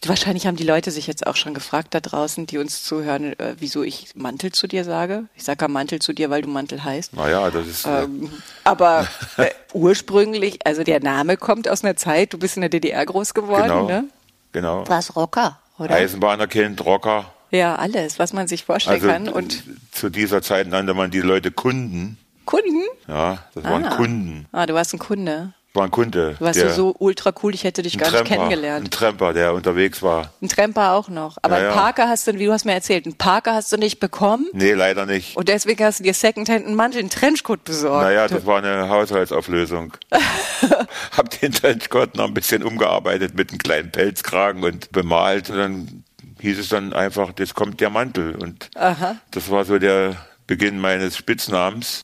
Wahrscheinlich 0.05 0.47
haben 0.47 0.57
die 0.57 0.65
Leute 0.65 0.91
sich 0.91 1.07
jetzt 1.07 1.27
auch 1.27 1.37
schon 1.37 1.55
gefragt 1.55 1.95
da 1.95 2.01
draußen, 2.01 2.47
die 2.47 2.59
uns 2.59 2.85
zuhören, 2.85 3.33
äh, 3.39 3.55
wieso 3.59 3.83
ich 3.83 4.15
Mantel 4.15 4.53
zu 4.53 4.67
dir 4.69 4.85
sage. 4.85 5.25
Ich 5.35 5.45
sage 5.45 5.65
ja 5.65 5.69
Mantel 5.69 6.01
zu 6.01 6.13
dir, 6.13 6.29
weil 6.31 6.43
du 6.43 6.49
Mantel 6.49 6.85
heißt. 6.85 7.15
Naja, 7.15 7.51
das 7.51 7.67
ist. 7.67 7.87
Äh, 7.87 8.03
Ähm, 8.05 8.31
aber 8.65 9.09
äh, 9.39 9.47
ursprünglich, 9.73 10.59
also 10.67 10.85
der 10.85 11.01
Name 11.01 11.37
kommt 11.37 11.69
aus 11.69 11.83
einer 11.83 11.97
Zeit, 11.97 12.33
du 12.35 12.39
bist 12.39 12.57
in 12.57 12.61
der 12.61 12.69
DDR 12.71 13.05
groß 13.07 13.33
geworden, 13.35 13.63
genau. 13.65 13.87
ne? 13.87 14.05
Genau. 14.53 14.85
Du 14.85 14.91
warst 14.91 15.17
Rocker, 15.17 15.59
oder? 15.79 15.95
Eisenbahnerkind, 15.95 16.85
Rocker. 16.85 17.33
Ja, 17.51 17.77
alles, 17.77 18.19
was 18.19 18.33
man 18.33 18.49
sich 18.49 18.65
vorstellen 18.65 18.97
Also 18.97 19.09
kann. 19.09 19.29
Und 19.29 19.65
zu 19.93 20.11
dieser 20.11 20.43
Zeit 20.43 20.67
nannte 20.69 20.95
man 20.95 21.11
die 21.11 21.21
Leute 21.21 21.51
Kunden. 21.51 22.19
Kunden? 22.45 22.83
Ja, 23.09 23.39
das 23.55 23.65
waren 23.65 23.85
Ah. 23.87 23.97
Kunden. 23.97 24.47
Ah, 24.53 24.67
du 24.67 24.75
warst 24.75 24.93
ein 24.95 24.99
Kunde. 24.99 25.53
War 25.77 25.85
ein 25.85 25.91
Kunde. 25.91 26.37
Du 26.39 26.45
warst 26.45 26.59
der, 26.59 26.69
ja 26.69 26.73
so 26.73 26.95
ultra 26.99 27.33
cool, 27.43 27.55
ich 27.55 27.63
hätte 27.65 27.83
dich 27.83 27.95
ein 27.95 27.99
gar 27.99 28.07
nicht 28.11 28.17
Tramper, 28.19 28.33
Ein 28.33 28.39
kennengelernt. 28.39 28.91
Tramper, 28.91 29.33
der 29.35 29.53
unterwegs 29.53 30.03
war. 30.03 30.33
Ein 30.41 30.49
Tramper 30.49 30.93
auch 30.93 31.09
noch. 31.09 31.37
Aber 31.43 31.61
Ja, 31.61 31.69
einen. 31.69 31.79
Parker 31.79 32.09
hast 32.09 32.27
du, 32.27 32.35
wie 32.39 32.47
du 32.47 32.53
hast 32.53 32.65
mir 32.65 32.73
erzählt, 32.73 33.05
einen 33.05 33.17
Parker 33.17 33.53
hast 33.55 33.71
du 33.73 33.77
nicht 33.77 34.01
bekommen. 34.01 34.47
Nee, 34.53 34.73
leider 34.73 35.05
nicht. 35.05 35.37
Und 35.37 35.49
deswegen 35.49 35.85
hast 35.85 36.01
du 36.01 36.05
dir 36.05 36.15
Secondhand 36.15 36.65
einen 36.67 36.75
Mantel, 36.75 37.01
einen 37.01 37.11
Trenchcoat 37.11 37.63
besorgt. 37.65 38.03
Naja, 38.05 38.27
das 38.27 38.47
war 38.47 38.59
eine 38.59 38.89
Haushaltsauflösung. 38.89 39.93
Hab 41.17 41.39
den 41.41 41.53
Trenchcoat 41.53 42.17
noch 42.17 42.25
ein 42.27 42.35
bisschen 42.35 42.63
umgearbeitet 42.63 43.35
mit 43.35 43.51
einem 43.51 43.59
kleinen 43.59 43.93
Pelzkragen 43.93 44.65
und 44.65 44.91
bemalt. 44.93 45.51
Und 45.51 45.57
dann 45.59 46.05
hieß 46.41 46.59
es 46.59 46.69
dann 46.71 46.95
einfach, 46.95 47.33
jetzt 47.39 47.55
kommt 47.55 47.81
der 47.81 47.91
Mantel. 47.91 48.35
Und 48.35 48.71
Aha. 48.77 49.17
das 49.31 49.51
war 49.51 49.65
so 49.67 49.79
der 49.79 50.17
Beginn 50.47 50.81
meines 50.81 51.17
Spitznamens. 51.19 52.03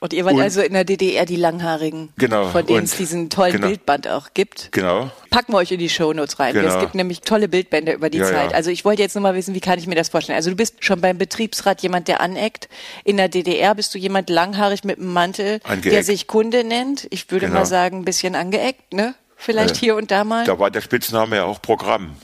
Und 0.00 0.12
ihr 0.14 0.24
wart 0.24 0.34
Und- 0.34 0.40
also 0.40 0.62
in 0.62 0.72
der 0.72 0.84
DDR 0.84 1.26
die 1.26 1.36
Langhaarigen, 1.36 2.08
Genau. 2.16 2.48
von 2.48 2.64
denen 2.64 2.84
es 2.84 2.96
diesen 2.96 3.28
tollen 3.28 3.52
genau. 3.52 3.66
Bildband 3.68 4.08
auch 4.08 4.28
gibt. 4.32 4.72
Genau. 4.72 5.10
Packen 5.28 5.52
wir 5.52 5.58
euch 5.58 5.70
in 5.72 5.78
die 5.78 5.90
Shownotes 5.90 6.38
rein. 6.40 6.54
Genau. 6.54 6.74
Es 6.74 6.80
gibt 6.80 6.94
nämlich 6.94 7.20
tolle 7.20 7.48
Bildbände 7.48 7.92
über 7.92 8.08
die 8.08 8.18
Ja, 8.18 8.24
Zeit. 8.26 8.50
ja. 8.52 8.56
Also 8.56 8.70
ich 8.70 8.84
wollte 8.86 9.02
jetzt 9.02 9.14
nur 9.14 9.22
mal 9.22 9.34
wissen, 9.34 9.54
wie 9.54 9.60
kann 9.60 9.78
ich 9.78 9.86
mir 9.86 9.94
das 9.94 10.08
vorstellen? 10.08 10.36
Also 10.36 10.48
du 10.50 10.56
bist 10.56 10.82
schon 10.82 11.00
beim 11.02 11.18
Betriebsrat 11.18 11.82
jemand, 11.82 12.08
der 12.08 12.20
aneckt. 12.20 12.68
In 13.04 13.18
der 13.18 13.28
DDR 13.28 13.74
bist 13.74 13.94
du 13.94 13.98
jemand 13.98 14.30
langhaarig 14.30 14.84
mit 14.84 14.98
einem 14.98 15.12
Mantel, 15.12 15.58
der 15.60 15.70
Angeeckt. 15.70 16.04
sich 16.06 16.26
Kunde 16.26 16.64
nennt. 16.64 17.06
Ich 17.10 17.30
würde 17.30 17.46
Genau. 17.46 17.60
mal 17.60 17.66
sagen, 17.66 17.98
ein 17.98 18.04
bisschen 18.06 18.34
angeeckt, 18.34 18.94
ne? 18.94 19.14
Vielleicht 19.36 19.76
Äh, 19.76 19.80
hier 19.80 19.96
und 19.96 20.10
da 20.10 20.24
mal. 20.24 20.44
Da 20.44 20.58
war 20.58 20.70
der 20.70 20.80
Spitzname 20.80 21.36
ja 21.36 21.44
auch 21.44 21.60
Programm. 21.60 22.16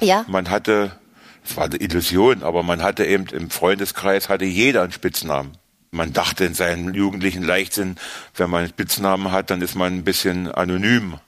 ja. 0.00 0.24
Man 0.28 0.50
hatte, 0.50 0.98
es 1.44 1.56
war 1.56 1.64
eine 1.66 1.76
Illusion, 1.76 2.42
aber 2.42 2.62
man 2.64 2.82
hatte 2.82 3.04
eben 3.04 3.26
im 3.32 3.50
Freundeskreis 3.50 4.28
hatte 4.28 4.44
jeder 4.44 4.82
einen 4.82 4.92
Spitznamen. 4.92 5.52
Man 5.94 6.12
dachte 6.12 6.44
in 6.44 6.54
seinem 6.54 6.92
jugendlichen 6.92 7.42
Leichtsinn, 7.44 7.96
wenn 8.34 8.50
man 8.50 8.60
einen 8.60 8.68
Spitznamen 8.70 9.30
hat, 9.30 9.50
dann 9.50 9.62
ist 9.62 9.74
man 9.76 9.94
ein 9.94 10.04
bisschen 10.04 10.50
anonym. 10.50 11.18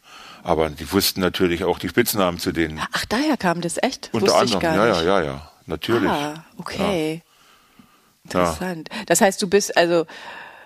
Aber 0.43 0.69
die 0.71 0.91
wussten 0.93 1.21
natürlich 1.21 1.65
auch 1.65 1.79
die 1.79 1.89
Spitznamen 1.89 2.39
zu 2.39 2.53
denen. 2.53 2.81
Ach, 2.93 3.05
daher 3.07 3.37
kam 3.37 3.61
das 3.61 3.81
echt? 3.83 4.11
Unter 4.13 4.27
Wusste 4.27 4.39
anderem, 4.41 4.59
ich 4.59 4.63
gar 4.63 4.77
ja, 4.77 4.87
ja, 4.87 5.03
ja, 5.03 5.23
ja, 5.25 5.51
natürlich. 5.67 6.11
Ah, 6.11 6.45
okay. 6.59 7.23
Ja. 7.23 8.41
Interessant. 8.41 8.89
Das 9.07 9.21
heißt, 9.21 9.41
du 9.41 9.49
bist 9.49 9.77
also 9.77 10.05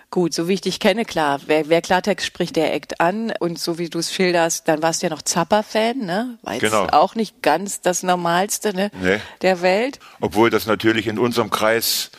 gut, 0.09 0.33
so 0.33 0.47
wie 0.47 0.53
ich 0.55 0.61
dich 0.61 0.79
kenne, 0.79 1.05
klar. 1.05 1.39
Wer, 1.45 1.69
wer 1.69 1.81
Klartext 1.81 2.25
spricht, 2.25 2.55
der 2.55 2.73
eckt 2.73 2.99
an. 2.99 3.31
Und 3.39 3.59
so 3.59 3.77
wie 3.77 3.89
du 3.89 3.99
es 3.99 4.11
schilderst, 4.13 4.67
dann 4.67 4.81
warst 4.81 5.01
du 5.01 5.07
ja 5.07 5.11
noch 5.11 5.21
Zappa-Fan, 5.21 5.97
ne? 5.99 6.37
War 6.41 6.53
jetzt 6.53 6.61
Genau. 6.63 6.87
auch 6.87 7.13
nicht 7.15 7.41
ganz 7.43 7.81
das 7.81 8.01
Normalste 8.03 8.73
ne? 8.75 8.89
Nee. 9.01 9.19
der 9.41 9.61
Welt. 9.61 9.99
Obwohl 10.19 10.49
das 10.49 10.65
natürlich 10.65 11.05
in 11.07 11.17
unserem 11.19 11.49
Kreis 11.51 12.09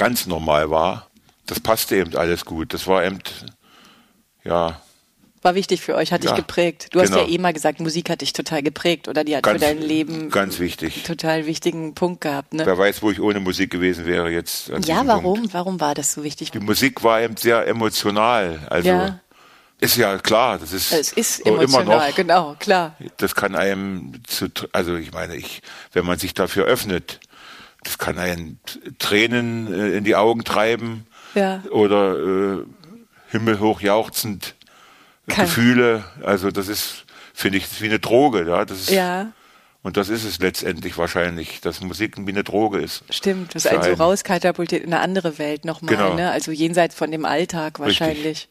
ganz 0.00 0.26
normal 0.26 0.70
war. 0.70 1.08
Das 1.46 1.60
passte 1.60 1.96
eben 1.96 2.16
alles 2.16 2.44
gut. 2.44 2.72
Das 2.74 2.86
war 2.86 3.04
eben, 3.04 3.18
ja, 4.44 4.80
War 5.42 5.54
wichtig 5.54 5.80
für 5.80 5.94
euch, 5.96 6.12
hat 6.12 6.22
Ja, 6.22 6.30
dich 6.32 6.36
geprägt. 6.44 6.88
Du 6.92 7.00
hast 7.00 7.10
genau. 7.12 7.22
ja 7.24 7.28
eh 7.28 7.38
mal 7.38 7.52
gesagt, 7.52 7.80
Musik 7.80 8.10
hat 8.10 8.20
dich 8.20 8.32
total 8.34 8.62
geprägt 8.62 9.08
oder 9.08 9.24
die 9.24 9.34
hat 9.36 9.42
ganz, 9.42 9.58
für 9.60 9.66
dein 9.66 9.78
Leben 9.82 10.30
ganz 10.30 10.58
wichtig. 10.58 11.02
total 11.04 11.46
wichtigen 11.46 11.94
Punkt 11.94 12.20
gehabt. 12.20 12.52
Ne? 12.52 12.64
Wer 12.66 12.76
weiß, 12.76 13.00
wo 13.02 13.10
ich 13.10 13.20
ohne 13.20 13.40
Musik 13.40 13.70
gewesen 13.70 14.04
wäre 14.06 14.30
jetzt. 14.30 14.70
Ja, 14.84 15.02
warum? 15.06 15.36
Punkt. 15.40 15.54
Warum 15.54 15.80
war 15.80 15.94
das 15.94 16.12
so 16.12 16.22
wichtig? 16.24 16.50
Die 16.50 16.60
Musik 16.60 17.02
war 17.02 17.20
eben 17.22 17.36
sehr 17.36 17.66
emotional. 17.66 18.60
Also 18.68 18.88
Ja. 18.90 19.20
ist 19.80 19.96
ja 19.96 20.18
klar, 20.18 20.58
das 20.58 20.72
ist, 20.74 20.92
Es 20.92 21.12
ist 21.12 21.38
so 21.38 21.44
immer 21.54 21.62
emotional, 21.62 22.08
noch. 22.10 22.16
genau, 22.16 22.56
klar. 22.58 22.96
Das 23.16 23.34
kann 23.34 23.54
einem 23.56 24.12
zu, 24.26 24.48
also 24.72 24.94
ich 24.96 25.12
meine, 25.12 25.36
ich, 25.36 25.62
wenn 25.94 26.04
man 26.04 26.18
sich 26.18 26.34
dafür 26.34 26.66
öffnet, 26.66 27.18
das 27.84 27.98
kann 27.98 28.18
einen 28.18 28.60
Tränen 28.98 29.72
äh, 29.72 29.96
in 29.96 30.04
die 30.04 30.16
Augen 30.16 30.44
treiben 30.44 31.06
Ja. 31.34 31.62
oder 31.70 32.16
äh, 32.18 32.64
himmelhoch 33.30 33.80
jauchzend 33.80 34.54
Kann- 35.28 35.46
Gefühle. 35.46 36.04
Also 36.22 36.50
das 36.50 36.68
ist, 36.68 37.04
finde 37.34 37.58
ich, 37.58 37.64
ist 37.64 37.80
wie 37.80 37.86
eine 37.86 37.98
Droge. 37.98 38.46
Ja, 38.48 38.64
das 38.64 38.80
ist, 38.82 38.90
Ja. 38.90 39.32
Und 39.82 39.96
das 39.96 40.10
ist 40.10 40.24
es 40.24 40.38
letztendlich 40.40 40.98
wahrscheinlich, 40.98 41.62
dass 41.62 41.80
Musik 41.80 42.14
wie 42.18 42.30
eine 42.30 42.44
Droge 42.44 42.80
ist. 42.80 43.02
Stimmt, 43.08 43.54
das 43.54 43.62
Für 43.62 43.70
einen 43.70 43.82
so 43.82 43.88
einen. 43.88 43.96
rauskatapultiert 44.00 44.84
in 44.84 44.92
eine 44.92 45.02
andere 45.02 45.38
Welt 45.38 45.64
nochmal, 45.64 45.96
Genau. 45.96 46.12
ne? 46.14 46.30
Also 46.30 46.52
jenseits 46.52 46.94
von 46.94 47.10
dem 47.10 47.24
Alltag 47.24 47.80
Richtig. 47.80 48.00
wahrscheinlich. 48.00 48.48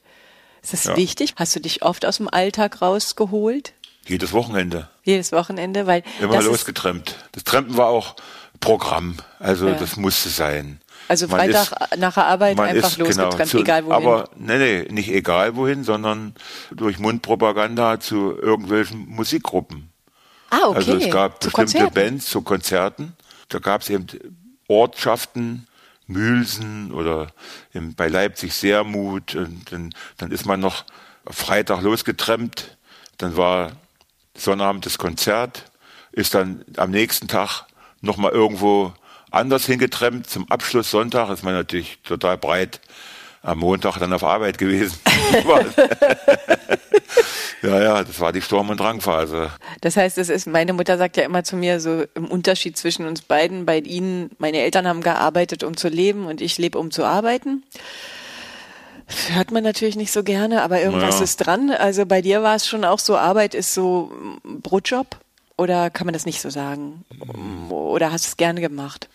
Ist 0.63 0.74
das 0.74 0.86
Ja. 0.86 0.98
wichtig? 0.98 1.36
Hast 1.36 1.55
du 1.55 1.59
dich 1.59 1.83
oft 1.83 2.03
aus 2.07 2.17
dem 2.17 2.27
Alltag 2.29 2.81
rausgeholt? 2.81 3.74
Jedes 4.07 4.33
Wochenende. 4.33 4.89
Jedes 5.03 5.31
Wochenende? 5.31 5.86
Weil 5.86 6.01
Immer 6.19 6.39
ist, 6.39 6.45
losgetrennt. 6.45 7.15
Das 7.33 7.43
Trampen 7.43 7.77
war 7.77 7.89
auch 7.89 8.15
Programm. 8.59 9.17
Also 9.39 9.67
Ja. 9.67 9.75
das 9.75 9.95
musste 9.97 10.29
sein. 10.29 10.79
also 11.07 11.27
Freitag 11.27 11.63
ist- 11.91 11.97
nach 11.97 12.13
der 12.13 12.25
Arbeit 12.27 12.59
einfach 12.59 12.89
ist, 12.89 12.97
genau, 12.97 13.07
losgetrennt, 13.25 13.49
zu, 13.49 13.57
egal 13.59 13.85
wohin. 13.85 13.95
Aber 14.07 14.29
nee, 14.37 14.57
nee, 14.57 14.87
nicht 14.91 15.09
egal 15.09 15.55
wohin, 15.55 15.83
sondern 15.83 16.35
durch 16.71 16.99
Mundpropaganda 16.99 17.99
zu 17.99 18.37
irgendwelchen 18.39 19.07
Musikgruppen. 19.07 19.89
ah, 20.51 20.59
okay. 20.67 20.75
Also 20.77 20.95
es 20.97 21.09
gab 21.11 21.41
Zu 21.41 21.49
bestimmte 21.49 21.73
Konzerten. 21.77 21.93
Bands 21.93 22.25
zu 22.29 22.41
Konzerten. 22.41 23.13
Da 23.49 23.59
gab 23.59 23.81
es 23.81 23.89
eben 23.89 24.05
Ortschaften, 24.67 25.65
Mühlsen 26.05 26.91
oder 26.91 27.27
im, 27.73 27.93
bei 27.95 28.07
Leipzig 28.07 28.53
Sermut. 28.53 29.35
Und 29.35 29.71
dann, 29.71 29.91
dann 30.17 30.31
ist 30.31 30.45
man 30.45 30.59
noch 30.59 30.85
Freitag 31.27 31.81
losgetrennt. 31.81 32.77
Dann 33.17 33.37
war 33.37 33.71
Sonnabend 34.35 34.85
das 34.85 34.97
Konzert. 34.97 35.65
Ist 36.11 36.33
dann 36.33 36.63
am 36.77 36.91
nächsten 36.91 37.27
Tag 37.27 37.65
nochmal 38.01 38.31
irgendwo 38.31 38.93
anders 39.31 39.65
hingetrennt. 39.65 40.29
Zum 40.29 40.49
Abschluss 40.51 40.91
Sonntag 40.91 41.29
ist 41.29 41.43
man 41.43 41.53
natürlich 41.53 41.99
total 42.03 42.37
breit 42.37 42.81
am 43.41 43.59
Montag 43.59 43.97
dann 43.99 44.11
auf 44.11 44.23
Arbeit 44.23 44.57
gewesen. 44.57 44.99
ja, 47.61 47.81
ja, 47.81 48.03
das 48.03 48.19
war 48.19 48.33
die 48.33 48.41
Sturm- 48.41 48.69
und 48.69 48.79
Drangphase. 48.79 49.49
Das 49.81 49.95
heißt, 49.95 50.17
es 50.17 50.29
ist, 50.29 50.47
meine 50.47 50.73
Mutter 50.73 50.97
sagt 50.97 51.15
ja 51.17 51.23
immer 51.23 51.43
zu 51.43 51.55
mir 51.55 51.79
so 51.79 52.03
im 52.15 52.25
Unterschied 52.25 52.77
zwischen 52.77 53.05
uns 53.05 53.21
beiden, 53.21 53.65
bei 53.65 53.79
ihnen, 53.79 54.31
meine 54.39 54.57
Eltern 54.59 54.87
haben 54.87 55.01
gearbeitet, 55.01 55.63
um 55.63 55.77
zu 55.77 55.87
leben 55.87 56.25
und 56.25 56.41
ich 56.41 56.57
lebe, 56.57 56.77
um 56.77 56.91
zu 56.91 57.05
arbeiten. 57.05 57.63
Hört 59.33 59.51
man 59.51 59.63
natürlich 59.63 59.95
nicht 59.95 60.11
so 60.11 60.23
gerne, 60.23 60.61
aber 60.61 60.81
irgendwas 60.81 61.15
Naja. 61.15 61.23
ist 61.23 61.37
dran. 61.37 61.71
Also 61.71 62.05
bei 62.05 62.21
dir 62.21 62.43
war 62.43 62.55
es 62.55 62.67
schon 62.67 62.83
auch 62.85 62.99
so, 62.99 63.17
Arbeit 63.17 63.55
ist 63.55 63.73
so 63.73 64.11
Brotjob 64.43 65.07
oder 65.59 65.89
kann 65.89 66.05
man 66.07 66.13
das 66.13 66.25
nicht 66.25 66.41
so 66.41 66.49
sagen? 66.49 67.03
Oder 67.69 68.11
hast 68.11 68.25
du 68.25 68.29
es 68.29 68.37
gerne 68.37 68.61
gemacht? 68.61 69.09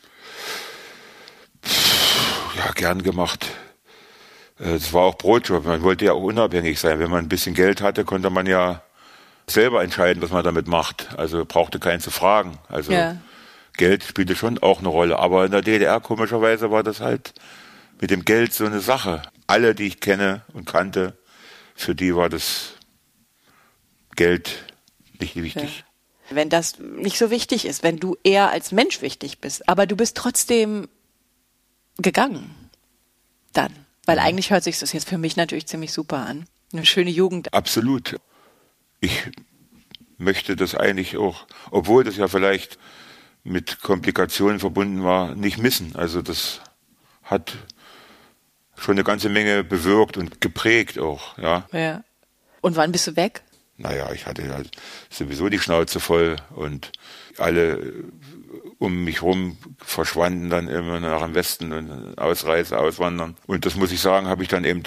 Ja, 2.57 2.71
gern 2.73 3.03
gemacht. 3.03 3.47
Äh, 4.61 4.75
Es 4.75 4.93
war 4.93 5.03
auch 5.03 5.17
Brotjob. 5.17 5.65
Man 5.65 5.83
wollte 5.83 6.05
ja 6.05 6.13
auch 6.13 6.23
unabhängig 6.23 6.79
sein. 6.79 6.99
Wenn 6.99 7.11
man 7.11 7.25
ein 7.25 7.29
bisschen 7.29 7.55
Geld 7.55 7.81
hatte, 7.81 8.05
konnte 8.05 8.31
man 8.31 8.47
ja 8.47 8.83
selber 9.47 9.83
entscheiden, 9.83 10.23
was 10.23 10.31
man 10.31 10.45
damit 10.45 10.69
macht. 10.69 11.09
Also 11.19 11.45
brauchte 11.45 11.79
keinen 11.81 12.01
zu 12.01 12.11
fragen. 12.11 12.59
Also 12.69 12.93
Ja. 12.93 13.17
Geld 13.77 14.05
spielte 14.05 14.37
schon 14.37 14.59
auch 14.59 14.79
eine 14.79 14.89
Rolle. 14.89 15.19
Aber 15.19 15.45
in 15.45 15.51
der 15.51 15.63
DDR 15.63 16.01
komischerweise 16.01 16.71
war 16.71 16.83
das 16.83 17.01
halt 17.01 17.35
mit 18.01 18.11
dem 18.11 18.25
Geld 18.25 18.53
so 18.53 18.67
eine 18.67 18.81
Sache. 18.81 19.23
Alle, 19.47 19.75
die 19.75 19.87
ich 19.87 20.01
kenne 20.01 20.43
und 20.53 20.65
kannte, 20.67 21.19
für 21.75 21.95
die 21.95 22.15
war 22.15 22.29
das 22.29 22.75
Geld 24.15 24.65
nicht 25.19 25.35
wichtig. 25.37 25.85
Wenn 26.31 26.49
das 26.49 26.79
nicht 26.79 27.19
so 27.19 27.31
wichtig 27.31 27.67
ist, 27.67 27.83
wenn 27.83 27.99
du 27.99 28.17
eher 28.25 28.51
als 28.51 28.73
Mensch 28.73 29.03
wichtig 29.03 29.41
bist, 29.41 29.69
aber 29.69 29.87
du 29.87 29.97
bist 29.97 30.17
trotzdem 30.17 30.89
gegangen, 31.99 32.55
dann. 33.53 33.73
Weil 34.07 34.19
eigentlich 34.19 34.51
hört 34.51 34.65
sich 34.65 34.79
das 34.79 34.93
jetzt 34.93 35.09
für 35.09 35.19
mich 35.19 35.37
natürlich 35.37 35.67
ziemlich 35.67 35.93
super 35.93 36.27
an. 36.27 36.47
Eine 36.73 36.87
schöne 36.87 37.11
Jugend. 37.11 37.53
Absolut. 37.55 38.17
Ich 39.01 39.31
möchte 40.19 40.57
das 40.57 40.75
eigentlich 40.75 41.17
auch, 41.17 41.47
obwohl 41.71 42.05
das 42.05 42.17
ja 42.17 42.29
vielleicht 42.29 42.79
mit 43.45 43.81
Komplikationen 43.81 44.59
verbunden 44.59 45.05
war, 45.05 45.35
nicht 45.35 45.59
missen. 45.59 45.95
Also 45.95 46.23
das 46.23 46.61
hat 47.23 47.53
schon 48.77 48.95
eine 48.95 49.05
ganze 49.05 49.29
Menge 49.29 49.63
bewirkt 49.63 50.17
und 50.17 50.41
geprägt 50.41 50.99
auch, 50.99 51.39
ja. 51.39 51.67
Ja. 51.73 52.03
Und 52.61 52.77
wann 52.77 52.93
bist 52.93 53.07
du 53.07 53.17
weg? 53.17 53.43
Naja, 53.77 54.13
ich 54.13 54.27
hatte 54.27 54.53
halt 54.53 54.71
sowieso 55.11 55.49
die 55.49 55.59
Schnauze 55.59 55.99
voll 55.99 56.37
und 56.55 56.93
alle 57.39 57.93
um 58.79 59.05
mich 59.05 59.23
rum 59.23 59.59
verschwanden 59.79 60.51
dann 60.51 60.69
immer 60.69 61.01
nach 61.01 61.23
dem 61.23 61.35
Westen 61.35 61.73
und 61.73 62.19
Ausreise, 62.19 62.79
Auswandern. 62.79 63.37
Und 63.47 63.67
das 63.67 63.75
muss 63.75 63.91
ich 63.93 64.01
sagen, 64.01 64.29
habe 64.29 64.43
ich 64.43 64.49
dann 64.49 64.65
eben 64.65 64.83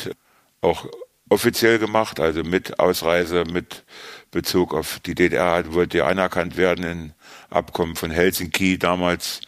auch 0.62 0.88
offiziell 1.30 1.80
gemacht, 1.80 2.20
also 2.20 2.44
mit 2.44 2.80
Ausreise, 2.80 3.44
mit 3.52 3.84
Bezug 4.32 4.74
auf 4.74 5.00
die 5.00 5.16
DDR, 5.16 5.74
wollte 5.74 6.06
anerkannt 6.06 6.58
werden 6.58 6.86
in 6.86 7.14
Abkommen 7.50 7.96
von 7.96 8.12
Helsinki 8.12 8.78
damals. 8.78 9.42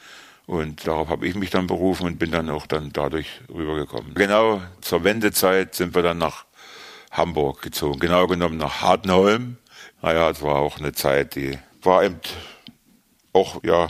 Und 0.45 0.87
darauf 0.87 1.09
habe 1.09 1.27
ich 1.27 1.35
mich 1.35 1.51
dann 1.51 1.67
berufen 1.67 2.07
und 2.07 2.17
bin 2.17 2.31
dann 2.31 2.49
auch 2.49 2.65
dann 2.65 2.91
dadurch 2.91 3.41
rübergekommen. 3.53 4.15
Genau 4.15 4.61
zur 4.81 5.03
Wendezeit 5.03 5.75
sind 5.75 5.93
wir 5.93 6.01
dann 6.01 6.17
nach 6.17 6.45
Hamburg 7.11 7.61
gezogen, 7.61 7.99
genau 7.99 8.27
genommen 8.27 8.57
nach 8.57 8.81
Hartenholm. 8.81 9.57
Naja, 10.01 10.29
es 10.29 10.41
war 10.41 10.55
auch 10.55 10.79
eine 10.79 10.93
Zeit, 10.93 11.35
die 11.35 11.57
war 11.81 12.03
eben 12.03 12.19
auch 13.33 13.63
ja 13.63 13.89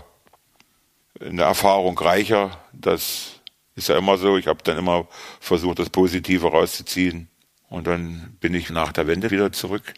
eine 1.19 1.43
Erfahrung 1.43 1.97
reicher. 1.97 2.59
Das 2.73 3.41
ist 3.75 3.89
ja 3.89 3.97
immer 3.97 4.17
so. 4.17 4.37
Ich 4.37 4.47
habe 4.47 4.63
dann 4.63 4.77
immer 4.77 5.07
versucht, 5.39 5.79
das 5.79 5.89
Positive 5.89 6.47
rauszuziehen. 6.47 7.27
Und 7.69 7.87
dann 7.87 8.37
bin 8.39 8.53
ich 8.53 8.69
nach 8.69 8.91
der 8.91 9.07
Wende 9.07 9.31
wieder 9.31 9.51
zurück 9.51 9.93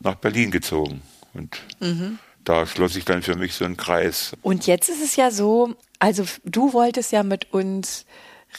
nach 0.00 0.14
Berlin 0.14 0.50
gezogen. 0.50 1.02
Und 1.34 1.60
mhm. 1.80 2.18
da 2.44 2.66
schloss 2.66 2.94
sich 2.94 3.04
dann 3.04 3.22
für 3.22 3.36
mich 3.36 3.54
so 3.54 3.64
ein 3.64 3.76
Kreis. 3.76 4.32
Und 4.42 4.66
jetzt 4.66 4.88
ist 4.88 5.02
es 5.02 5.16
ja 5.16 5.30
so, 5.30 5.74
also 5.98 6.24
du 6.44 6.72
wolltest 6.72 7.12
ja 7.12 7.22
mit 7.22 7.52
uns 7.52 8.06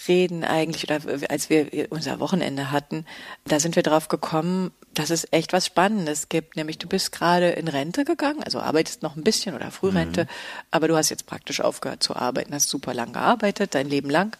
reden 0.08 0.44
eigentlich, 0.44 0.84
oder 0.84 1.00
als 1.30 1.50
wir 1.50 1.88
unser 1.90 2.20
Wochenende 2.20 2.72
hatten, 2.72 3.06
da 3.46 3.60
sind 3.60 3.76
wir 3.76 3.84
drauf 3.84 4.08
gekommen, 4.08 4.72
dass 4.94 5.10
es 5.10 5.28
echt 5.32 5.54
was 5.54 5.66
Spannendes 5.66 6.30
gibt. 6.30 6.56
Nämlich 6.56 6.78
du 6.78 6.88
bist 6.88 7.12
gerade 7.12 7.50
in 7.52 7.68
Rente 7.68 8.06
gegangen, 8.06 8.44
also 8.44 8.60
arbeitest 8.60 9.04
noch 9.04 9.16
ein 9.16 9.24
bisschen 9.24 9.56
oder 9.56 9.72
Frührente, 9.72 10.24
mhm. 10.24 10.30
aber 10.72 10.88
du 10.88 10.96
hast 10.96 11.10
jetzt 11.10 11.26
praktisch 11.26 11.62
aufgehört 11.62 12.04
zu 12.04 12.16
arbeiten, 12.16 12.54
hast 12.54 12.70
super 12.70 12.94
lang 12.94 13.14
gearbeitet, 13.14 13.76
dein 13.76 13.88
Leben 13.88 14.10
lang. 14.10 14.36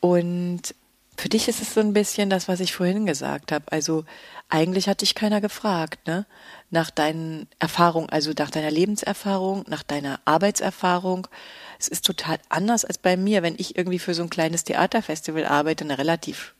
Und 0.00 0.74
für 1.16 1.28
dich 1.28 1.48
ist 1.48 1.60
es 1.60 1.74
so 1.74 1.80
ein 1.80 1.92
bisschen 1.92 2.30
das, 2.30 2.48
was 2.48 2.60
ich 2.60 2.72
vorhin 2.72 3.04
gesagt 3.04 3.52
habe. 3.52 3.66
Also 3.70 4.04
eigentlich 4.48 4.88
hat 4.88 5.02
dich 5.02 5.14
keiner 5.14 5.42
gefragt, 5.42 6.06
ne? 6.06 6.24
Nach 6.70 6.90
deinen 6.90 7.46
Erfahrungen, 7.58 8.08
also 8.08 8.32
nach 8.38 8.50
deiner 8.50 8.70
Lebenserfahrung, 8.70 9.64
nach 9.68 9.82
deiner 9.82 10.20
Arbeitserfahrung. 10.24 11.26
Es 11.80 11.88
ist 11.88 12.04
total 12.04 12.38
anders 12.48 12.84
als 12.84 12.98
bei 12.98 13.16
mir, 13.16 13.42
wenn 13.42 13.54
ich 13.56 13.76
irgendwie 13.76 13.98
für 13.98 14.14
so 14.14 14.22
ein 14.22 14.30
kleines 14.30 14.64
Theaterfestival 14.64 15.46
arbeite, 15.46 15.84
eine 15.84 15.98
relativ 15.98 16.54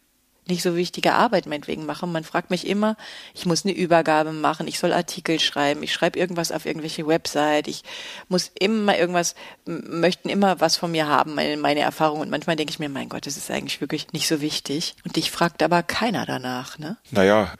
nicht 0.49 0.63
so 0.63 0.77
wichtige 0.77 1.13
Arbeit 1.13 1.47
meinetwegen 1.47 1.87
mache. 1.87 2.07
Man 2.07 2.25
fragt 2.25 2.51
mich 2.51 2.67
immer, 2.67 2.97
ich 3.35 3.47
muss 3.47 3.65
eine 3.65 3.75
Übergabe 3.75 4.33
machen, 4.33 4.67
ich 4.67 4.79
soll 4.79 4.93
Artikel 4.93 5.39
schreiben, 5.39 5.83
ich 5.83 5.93
schreibe 5.93 6.19
irgendwas 6.19 6.53
auf 6.53 6.67
irgendwelche 6.67 7.07
Website, 7.07 7.69
ich 7.69 7.85
muss 8.29 8.51
immer 8.59 8.99
irgendwas, 8.99 9.35
möchten 9.65 10.29
immer 10.29 10.61
was 10.61 10.77
von 10.77 10.91
mir 10.91 11.07
haben, 11.07 11.35
meine, 11.35 11.57
meine 11.57 11.81
Erfahrung. 11.81 12.21
Und 12.21 12.31
manchmal 12.31 12.57
denke 12.57 12.73
ich 12.73 12.79
mir, 12.79 12.89
mein 12.89 13.09
Gott, 13.09 13.27
das 13.27 13.37
ist 13.37 13.51
eigentlich 13.51 13.81
wirklich 13.81 14.13
nicht 14.13 14.27
so 14.27 14.41
wichtig. 14.41 14.97
Und 15.05 15.17
dich 15.17 15.31
fragt 15.31 15.63
aber 15.63 15.83
keiner 15.83 16.27
danach, 16.27 16.79
ne? 16.79 16.97
Naja, 17.11 17.53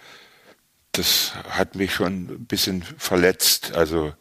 das 0.93 1.33
hat 1.49 1.77
mich 1.77 1.95
schon 1.95 2.25
ein 2.25 2.47
bisschen 2.47 2.83
verletzt. 2.83 3.73
Also 3.75 4.13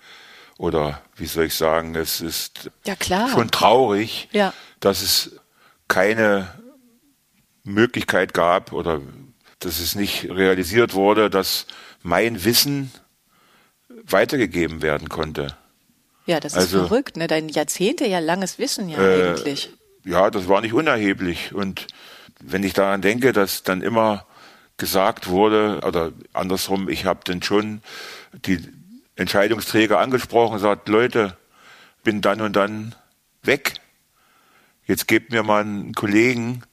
oder 0.60 1.02
wie 1.16 1.26
soll 1.26 1.46
ich 1.46 1.56
sagen, 1.56 1.96
es 1.96 2.20
ist 2.20 2.70
ja, 2.86 2.96
schon 3.30 3.50
traurig, 3.50 4.28
ja. 4.34 4.54
dass 4.82 5.02
es 5.02 5.40
keine 5.88 6.50
Möglichkeit 7.64 8.34
gab 8.34 8.74
oder 8.74 9.02
dass 9.60 9.80
es 9.80 9.96
nicht 9.96 10.26
realisiert 10.26 10.94
wurde, 10.94 11.30
dass 11.30 11.66
mein 12.04 12.44
Wissen 12.44 12.92
weitergegeben 13.88 14.82
werden 14.82 15.08
konnte. 15.08 15.56
Ja, 16.26 16.42
das 16.42 16.56
also, 16.56 16.82
ist 16.82 16.88
verrückt, 16.88 17.16
ne? 17.16 17.28
Dein 17.28 17.48
jahrzehntelanges 17.48 18.60
Wissen 18.60 18.90
ja 18.90 19.00
äh, 19.00 19.30
eigentlich. 19.30 19.72
Ja, 20.04 20.30
das 20.30 20.50
war 20.50 20.60
nicht 20.60 20.74
unerheblich. 20.74 21.54
Und 21.54 21.88
wenn 22.42 22.64
ich 22.64 22.74
daran 22.74 23.02
denke, 23.02 23.32
dass 23.32 23.64
dann 23.64 23.82
immer 23.82 24.26
gesagt 24.76 25.28
wurde, 25.28 25.80
oder 25.86 26.12
andersrum, 26.34 26.90
ich 26.90 27.06
habe 27.06 27.22
dann 27.24 27.42
schon 27.42 27.82
die 28.46 28.60
Entscheidungsträger 29.20 30.00
angesprochen 30.00 30.60
sagt, 30.60 30.88
Leute, 30.88 31.36
bin 32.04 32.22
dann 32.22 32.40
und 32.40 32.56
dann 32.56 32.96
weg. 33.44 33.74
Jetzt 34.86 35.10
gebt 35.10 35.32
mir 35.32 35.44
mal 35.44 35.62
einen 35.62 35.94
Kollegen, 35.94 36.64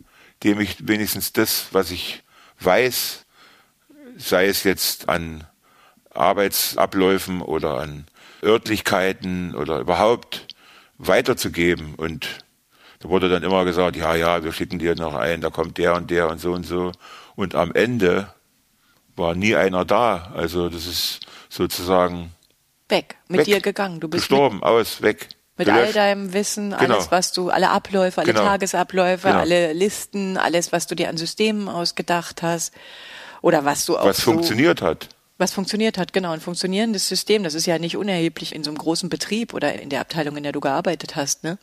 dem 0.45 0.61
ich 0.61 0.87
wenigstens 0.87 1.33
das, 1.33 1.67
was 1.73 1.91
ich 1.91 2.23
weiß, 2.61 3.27
sei 4.17 4.47
es 4.47 4.63
jetzt 4.63 5.09
an 5.09 5.45
Arbeitsabläufen 6.15 7.43
oder 7.43 7.81
an 7.81 8.07
Örtlichkeiten 8.45 9.57
oder 9.57 9.81
überhaupt 9.81 10.47
weiterzugeben. 10.99 11.97
Und 11.97 12.45
da 13.01 13.09
wurde 13.09 13.29
dann 13.29 13.43
immer 13.43 13.65
gesagt, 13.65 13.97
ja, 13.97 14.15
ja, 14.15 14.45
wir 14.45 14.53
schicken 14.53 14.79
dir 14.79 14.95
noch 14.95 15.15
ein, 15.15 15.41
da 15.41 15.51
kommt 15.51 15.79
der 15.79 15.97
und 15.97 16.13
der 16.13 16.29
und 16.29 16.41
so 16.41 16.53
und 16.53 16.63
so. 16.63 16.93
Und 17.35 17.57
am 17.57 17.75
Ende 17.75 18.33
war 19.17 19.35
nie 19.35 19.57
einer 19.57 19.85
da. 19.85 20.31
Also 20.33 20.69
das 20.69 20.87
ist 20.87 21.27
sozusagen 21.49 22.33
weg, 22.89 23.17
mit 23.29 23.41
weg. 23.41 23.47
dir 23.47 23.61
gegangen. 23.61 24.01
Du 24.01 24.09
bist 24.09 24.29
gestorben, 24.29 24.63
aus, 24.63 25.03
weg. 25.03 25.29
Mit 25.59 25.69
gelöscht. 25.69 25.87
all 25.87 25.93
deinem 25.93 26.33
Wissen, 26.33 26.71
genau. 26.71 26.95
alles, 26.95 27.11
was 27.11 27.33
du, 27.33 27.49
alle 27.49 27.71
Abläufe, 27.71 28.21
alle 28.21 28.33
genau. 28.33 28.45
Tagesabläufe, 28.45 29.29
genau. 29.29 29.41
alle 29.41 29.73
Listen, 29.73 30.37
alles, 30.37 30.71
was 30.71 30.87
du 30.87 30.95
dir 30.95 31.09
an 31.09 31.17
Systemen 31.17 31.69
ausgedacht 31.69 32.43
hast 32.43 32.75
oder 33.41 33.65
was 33.65 33.87
du 33.87 33.97
auch 33.97 34.05
was 34.05 34.19
so, 34.19 34.33
funktioniert 34.33 34.83
hat. 34.83 35.09
Was 35.39 35.53
funktioniert 35.53 35.97
hat, 35.97 36.13
genau. 36.13 36.33
Ein 36.33 36.41
funktionierendes 36.41 37.09
System, 37.09 37.43
das 37.43 37.55
ist 37.55 37.67
ja 37.67 37.79
nicht 37.79 37.97
unerheblich 37.97 38.55
in 38.55 38.65
so 38.65 38.71
einem 38.71 38.79
großen 38.79 39.09
Betrieb 39.09 39.55
oder 39.55 39.81
in 39.81 39.89
der 39.89 40.01
Abteilung, 40.01 40.37
in 40.37 40.43
der 40.43 40.53
du 40.53 40.61
gearbeitet 40.61 41.17
hast, 41.17 41.43
ne? 41.43 41.59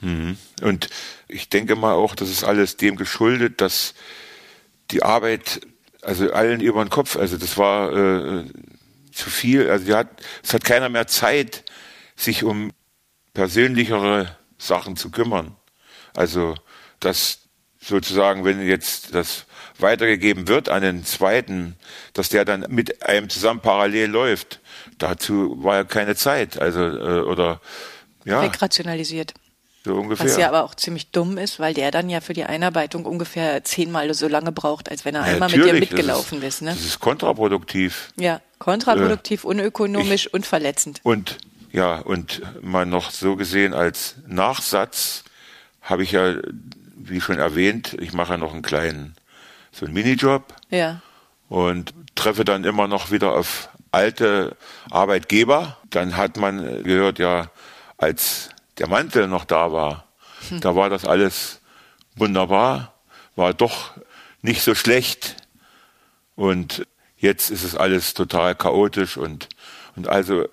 Mhm. 0.00 0.36
Und 0.62 0.88
ich 1.28 1.48
denke 1.48 1.76
mal 1.76 1.92
auch, 1.92 2.14
das 2.14 2.28
ist 2.28 2.44
alles 2.44 2.76
dem 2.76 2.96
geschuldet, 2.96 3.60
dass 3.60 3.94
die 4.90 5.02
Arbeit, 5.02 5.60
also 6.02 6.32
allen 6.32 6.60
über 6.60 6.84
den 6.84 6.90
Kopf, 6.90 7.16
also 7.16 7.36
das 7.36 7.56
war 7.56 7.92
äh, 7.92 8.44
zu 9.12 9.30
viel. 9.30 9.70
Also 9.70 9.94
hat, 9.96 10.08
es 10.42 10.54
hat 10.54 10.64
keiner 10.64 10.88
mehr 10.88 11.06
Zeit, 11.06 11.64
sich 12.16 12.44
um 12.44 12.72
persönlichere 13.34 14.36
Sachen 14.58 14.96
zu 14.96 15.10
kümmern. 15.10 15.56
Also 16.14 16.54
dass 17.00 17.40
sozusagen, 17.80 18.44
wenn 18.44 18.64
jetzt 18.64 19.14
das 19.14 19.46
weitergegeben 19.78 20.48
wird 20.48 20.68
an 20.68 20.82
den 20.82 21.04
zweiten, 21.04 21.76
dass 22.12 22.28
der 22.28 22.44
dann 22.44 22.66
mit 22.68 23.02
einem 23.02 23.28
zusammen 23.28 23.60
parallel 23.60 24.10
läuft. 24.10 24.60
Dazu 24.98 25.62
war 25.62 25.76
ja 25.76 25.84
keine 25.84 26.14
Zeit. 26.14 26.60
Also 26.60 26.80
äh, 26.80 27.22
oder 27.22 27.60
ja. 28.24 28.42
Wegrationalisiert. 28.42 29.34
So 29.84 29.96
ungefähr. 29.96 30.26
Was 30.26 30.36
ja 30.36 30.48
aber 30.48 30.62
auch 30.62 30.74
ziemlich 30.74 31.10
dumm 31.10 31.38
ist, 31.38 31.58
weil 31.58 31.74
der 31.74 31.90
dann 31.90 32.08
ja 32.08 32.20
für 32.20 32.34
die 32.34 32.44
Einarbeitung 32.44 33.04
ungefähr 33.04 33.64
zehnmal 33.64 34.12
so 34.14 34.28
lange 34.28 34.52
braucht, 34.52 34.90
als 34.90 35.04
wenn 35.04 35.14
er 35.14 35.26
ja, 35.26 35.32
einmal 35.32 35.50
mit 35.50 35.64
dir 35.64 35.74
mitgelaufen 35.74 36.38
ist, 36.42 36.56
ist. 36.56 36.62
Ne? 36.62 36.70
Das 36.70 36.84
ist 36.84 37.00
kontraproduktiv. 37.00 38.12
Ja, 38.16 38.40
kontraproduktiv, 38.58 39.44
äh, 39.44 39.48
unökonomisch 39.48 40.26
ich, 40.26 40.34
und 40.34 40.46
verletzend. 40.46 41.00
Und 41.02 41.38
ja, 41.72 41.98
und 41.98 42.42
mal 42.62 42.86
noch 42.86 43.10
so 43.10 43.34
gesehen 43.34 43.74
als 43.74 44.16
Nachsatz 44.26 45.24
habe 45.80 46.04
ich 46.04 46.12
ja, 46.12 46.36
wie 46.94 47.20
schon 47.20 47.38
erwähnt, 47.38 47.96
ich 48.00 48.12
mache 48.12 48.34
ja 48.34 48.36
noch 48.36 48.52
einen 48.52 48.62
kleinen, 48.62 49.16
so 49.72 49.84
einen 49.84 49.94
Minijob. 49.94 50.54
Ja. 50.70 51.00
Und 51.48 51.92
treffe 52.14 52.44
dann 52.44 52.64
immer 52.64 52.86
noch 52.86 53.10
wieder 53.10 53.32
auf 53.32 53.68
alte 53.90 54.56
Arbeitgeber. 54.90 55.76
Dann 55.90 56.16
hat 56.16 56.36
man 56.36 56.84
gehört, 56.84 57.18
ja, 57.18 57.50
als 57.98 58.50
der 58.82 58.88
Mantel 58.88 59.28
noch 59.28 59.44
da 59.44 59.72
war, 59.72 60.08
hm. 60.48 60.60
da 60.60 60.74
war 60.74 60.90
das 60.90 61.04
alles 61.04 61.60
wunderbar, 62.16 62.92
war 63.36 63.54
doch 63.54 63.92
nicht 64.42 64.62
so 64.62 64.74
schlecht. 64.74 65.36
Und 66.34 66.84
jetzt 67.16 67.52
ist 67.52 67.62
es 67.62 67.76
alles 67.76 68.14
total 68.14 68.56
chaotisch 68.56 69.16
und, 69.16 69.48
und 69.94 70.08
also 70.08 70.46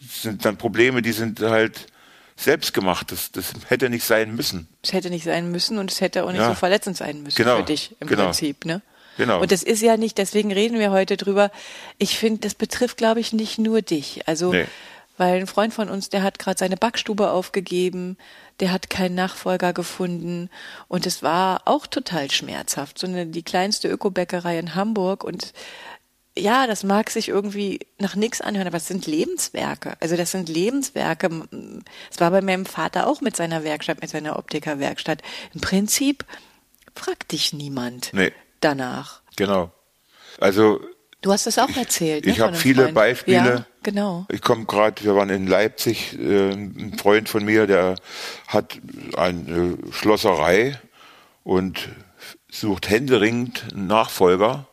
sind 0.00 0.46
dann 0.46 0.56
Probleme, 0.56 1.02
die 1.02 1.12
sind 1.12 1.40
halt 1.40 1.88
selbst 2.36 2.72
gemacht. 2.72 3.12
Das, 3.12 3.30
das 3.30 3.52
hätte 3.68 3.90
nicht 3.90 4.04
sein 4.04 4.34
müssen. 4.34 4.66
Es 4.82 4.94
hätte 4.94 5.10
nicht 5.10 5.24
sein 5.24 5.50
müssen 5.50 5.76
und 5.76 5.92
es 5.92 6.00
hätte 6.00 6.24
auch 6.24 6.32
nicht 6.32 6.40
ja. 6.40 6.48
so 6.48 6.54
verletzend 6.54 6.96
sein 6.96 7.22
müssen 7.22 7.36
genau. 7.36 7.58
für 7.58 7.64
dich 7.64 7.94
im 8.00 8.08
genau. 8.08 8.24
Prinzip, 8.24 8.64
ne? 8.64 8.80
Genau. 9.18 9.42
Und 9.42 9.52
das 9.52 9.62
ist 9.62 9.82
ja 9.82 9.98
nicht, 9.98 10.16
deswegen 10.16 10.50
reden 10.52 10.78
wir 10.78 10.90
heute 10.90 11.18
drüber. 11.18 11.52
Ich 11.98 12.18
finde, 12.18 12.40
das 12.40 12.54
betrifft, 12.54 12.96
glaube 12.96 13.20
ich, 13.20 13.34
nicht 13.34 13.58
nur 13.58 13.82
dich. 13.82 14.26
Also 14.26 14.52
nee 14.52 14.66
weil 15.16 15.40
ein 15.40 15.46
Freund 15.46 15.72
von 15.72 15.88
uns, 15.88 16.08
der 16.08 16.22
hat 16.22 16.38
gerade 16.38 16.58
seine 16.58 16.76
Backstube 16.76 17.30
aufgegeben, 17.30 18.16
der 18.60 18.72
hat 18.72 18.90
keinen 18.90 19.14
Nachfolger 19.14 19.72
gefunden 19.72 20.50
und 20.88 21.06
es 21.06 21.22
war 21.22 21.62
auch 21.66 21.86
total 21.86 22.30
schmerzhaft. 22.30 22.98
So 22.98 23.06
eine 23.06 23.26
die 23.26 23.42
kleinste 23.42 23.88
Ökobäckerei 23.88 24.58
in 24.58 24.74
Hamburg 24.74 25.24
und 25.24 25.52
ja, 26.36 26.66
das 26.66 26.82
mag 26.82 27.10
sich 27.10 27.28
irgendwie 27.28 27.80
nach 27.98 28.16
nichts 28.16 28.40
anhören, 28.40 28.66
aber 28.66 28.78
es 28.78 28.88
sind 28.88 29.06
Lebenswerke. 29.06 29.96
Also 30.00 30.16
das 30.16 30.32
sind 30.32 30.48
Lebenswerke. 30.48 31.30
Es 32.10 32.20
war 32.20 32.30
bei 32.32 32.40
meinem 32.40 32.66
Vater 32.66 33.06
auch 33.06 33.20
mit 33.20 33.36
seiner 33.36 33.62
Werkstatt, 33.62 34.00
mit 34.00 34.10
seiner 34.10 34.36
Optikerwerkstatt. 34.36 35.22
Im 35.54 35.60
Prinzip 35.60 36.24
fragt 36.94 37.30
dich 37.30 37.52
niemand 37.52 38.12
nee. 38.12 38.32
danach. 38.60 39.22
Genau. 39.36 39.70
Also 40.40 40.80
Du 41.24 41.32
hast 41.32 41.46
es 41.46 41.58
auch 41.58 41.74
erzählt. 41.74 42.26
Ich, 42.26 42.32
ne, 42.32 42.32
ich 42.32 42.40
habe 42.40 42.54
viele 42.54 42.82
Freund. 42.82 42.94
Beispiele. 42.94 43.36
Ja, 43.36 43.66
genau. 43.82 44.26
Ich 44.30 44.42
komme 44.42 44.66
gerade, 44.66 45.02
wir 45.04 45.16
waren 45.16 45.30
in 45.30 45.46
Leipzig, 45.46 46.18
äh, 46.18 46.50
ein 46.50 46.98
Freund 46.98 47.30
von 47.30 47.46
mir, 47.46 47.66
der 47.66 47.94
hat 48.46 48.78
eine 49.16 49.78
Schlosserei 49.90 50.78
und 51.42 51.88
sucht 52.50 52.90
händeringend 52.90 53.64
einen 53.72 53.86
Nachfolger, 53.86 54.66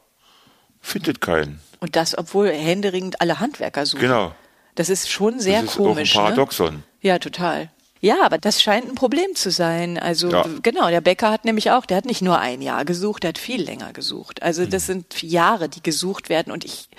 findet 0.82 1.22
keinen. 1.22 1.62
Und 1.80 1.96
das, 1.96 2.18
obwohl 2.18 2.50
händeringend 2.52 3.22
alle 3.22 3.40
Handwerker 3.40 3.86
suchen. 3.86 4.02
Genau. 4.02 4.36
Das 4.76 4.90
ist 4.90 5.10
schon 5.10 5.40
sehr 5.40 5.62
das 5.62 5.72
ist 5.72 5.78
komisch. 5.78 6.18
Auch 6.18 6.20
ein 6.20 6.26
Paradoxon. 6.26 6.76
Ne? 6.76 6.84
Ja, 7.00 7.20
total. 7.20 7.72
Ja, 8.04 8.24
aber 8.24 8.40
das 8.40 8.62
scheint 8.62 8.90
ein 8.90 8.96
Problem 8.96 9.36
zu 9.36 9.52
sein. 9.52 10.00
Also 10.00 10.32
Ja. 10.32 10.46
genau, 10.64 10.90
der 10.90 11.02
Bäcker 11.02 11.30
hat 11.30 11.46
nämlich 11.46 11.70
auch, 11.72 11.86
der 11.86 11.98
hat 11.98 12.06
nicht 12.06 12.24
nur 12.24 12.40
ein 12.40 12.62
Jahr 12.62 12.84
gesucht, 12.84 13.24
der 13.24 13.30
hat 13.30 13.38
viel 13.38 13.62
länger 13.62 13.94
gesucht. 13.94 14.42
Also 14.42 14.66
das 14.66 14.88
sind 14.88 15.22
Jahre, 15.22 15.70
die 15.70 15.84
gesucht 15.84 16.28
werden 16.30 16.52
und 16.52 16.66
ich 16.66 16.90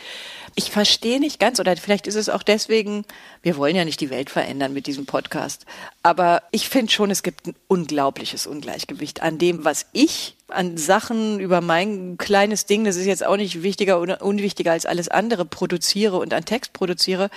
ich 0.55 0.71
verstehe 0.71 1.19
nicht 1.19 1.41
ganz 1.41 1.61
oder 1.61 1.75
vielleicht 1.77 2.07
ist 2.07 2.15
es 2.15 2.29
auch 2.29 2.43
deswegen, 2.43 3.05
wir 3.43 3.57
wollen 3.57 3.75
ja 3.75 3.85
nicht 3.85 4.01
die 4.01 4.11
Welt 4.11 4.29
verändern 4.29 4.73
mit 4.73 4.87
diesem 4.87 5.07
Podcast, 5.07 5.65
aber 6.03 6.43
ich 6.51 6.69
finde 6.69 6.93
schon, 6.93 7.11
es 7.11 7.23
gibt 7.23 7.47
ein 7.47 7.55
unglaubliches 7.69 8.47
Ungleichgewicht 8.47 9.23
an 9.23 9.39
dem, 9.39 9.65
was 9.65 9.87
ich 9.93 10.37
an 10.49 10.77
Sachen 10.77 11.41
über 11.41 11.63
mein 11.63 12.19
kleines 12.19 12.67
Ding, 12.67 12.85
das 12.85 12.97
ist 12.97 13.07
jetzt 13.07 13.25
auch 13.25 13.39
nicht 13.39 13.63
wichtiger 13.63 14.01
oder 14.01 14.21
unwichtiger 14.21 14.73
als 14.73 14.85
alles 14.85 15.09
andere, 15.09 15.47
produziere 15.47 16.19
und 16.19 16.35
an 16.35 16.45
Text 16.45 16.75
produziere 16.75 17.31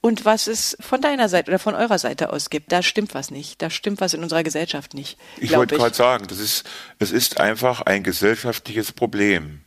und 0.00 0.24
was 0.24 0.46
es 0.46 0.76
von 0.80 1.00
deiner 1.00 1.28
Seite 1.28 1.50
oder 1.50 1.58
von 1.58 1.74
eurer 1.74 1.98
Seite 1.98 2.32
aus 2.32 2.50
gibt. 2.50 2.70
Da 2.72 2.82
stimmt 2.82 3.14
was 3.14 3.30
nicht. 3.30 3.60
Da 3.60 3.70
stimmt 3.70 4.00
was 4.00 4.14
in 4.14 4.22
unserer 4.22 4.42
Gesellschaft 4.42 4.94
nicht. 4.94 5.18
Ich 5.38 5.54
wollte 5.56 5.76
gerade 5.76 5.94
sagen, 5.94 6.26
das 6.28 6.38
ist, 6.38 6.64
es 6.98 7.10
ist 7.10 7.40
einfach 7.40 7.82
ein 7.82 8.02
gesellschaftliches 8.02 8.92
Problem. 8.92 9.62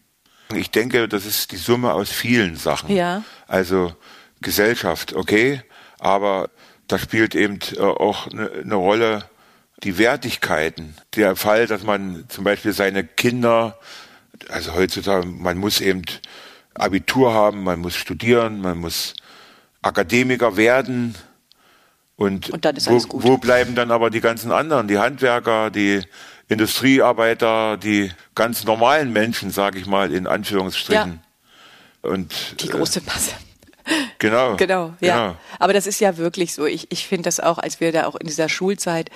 Ich 0.53 0.71
denke, 0.71 1.07
das 1.07 1.25
ist 1.25 1.51
die 1.51 1.57
Summe 1.57 1.93
aus 1.93 2.09
vielen 2.09 2.55
Sachen. 2.55 2.95
Ja. 2.95 3.23
Also 3.47 3.93
Gesellschaft, 4.41 5.13
okay, 5.13 5.61
aber 5.99 6.49
da 6.87 6.97
spielt 6.97 7.35
eben 7.35 7.59
äh, 7.75 7.81
auch 7.81 8.27
eine, 8.27 8.49
eine 8.51 8.75
Rolle 8.75 9.25
die 9.83 9.97
Wertigkeiten. 9.97 10.95
Der 11.15 11.35
Fall, 11.35 11.67
dass 11.67 11.83
man 11.83 12.25
zum 12.27 12.43
Beispiel 12.43 12.73
seine 12.73 13.03
Kinder, 13.03 13.79
also 14.49 14.75
heutzutage, 14.75 15.25
man 15.25 15.57
muss 15.57 15.81
eben 15.81 16.03
Abitur 16.73 17.33
haben, 17.33 17.63
man 17.63 17.79
muss 17.79 17.95
studieren, 17.95 18.61
man 18.61 18.77
muss 18.77 19.13
Akademiker 19.81 20.57
werden. 20.57 21.15
Und, 22.15 22.51
Und 22.51 22.65
wo, 22.87 23.03
wo 23.23 23.37
bleiben 23.37 23.73
dann 23.73 23.89
aber 23.89 24.09
die 24.09 24.21
ganzen 24.21 24.51
anderen, 24.51 24.87
die 24.87 24.99
Handwerker, 24.99 25.71
die 25.71 26.01
Industriearbeiter, 26.49 27.77
die 27.77 28.11
ganz 28.35 28.63
normalen 28.63 29.11
Menschen, 29.11 29.49
sage 29.49 29.79
ich 29.79 29.87
mal, 29.87 30.13
in 30.13 30.27
Anführungsstrichen. 30.27 31.21
Und 32.01 32.61
Die 32.61 32.67
äh, 32.67 32.71
große 32.71 33.01
Masse. 33.05 33.31
genau, 34.19 34.55
Genau, 34.57 34.93
ja. 34.99 35.27
genau. 35.27 35.37
Aber 35.59 35.73
das 35.73 35.87
ist 35.87 35.99
ja 35.99 36.17
wirklich 36.17 36.53
so. 36.53 36.65
Ich, 36.65 36.91
ich 36.91 37.07
finde 37.07 37.23
das 37.23 37.39
auch, 37.39 37.57
als 37.57 37.79
wir 37.79 37.91
da 37.91 38.05
auch 38.05 38.15
in 38.15 38.27
dieser 38.27 38.49
Schulzeit 38.49 39.09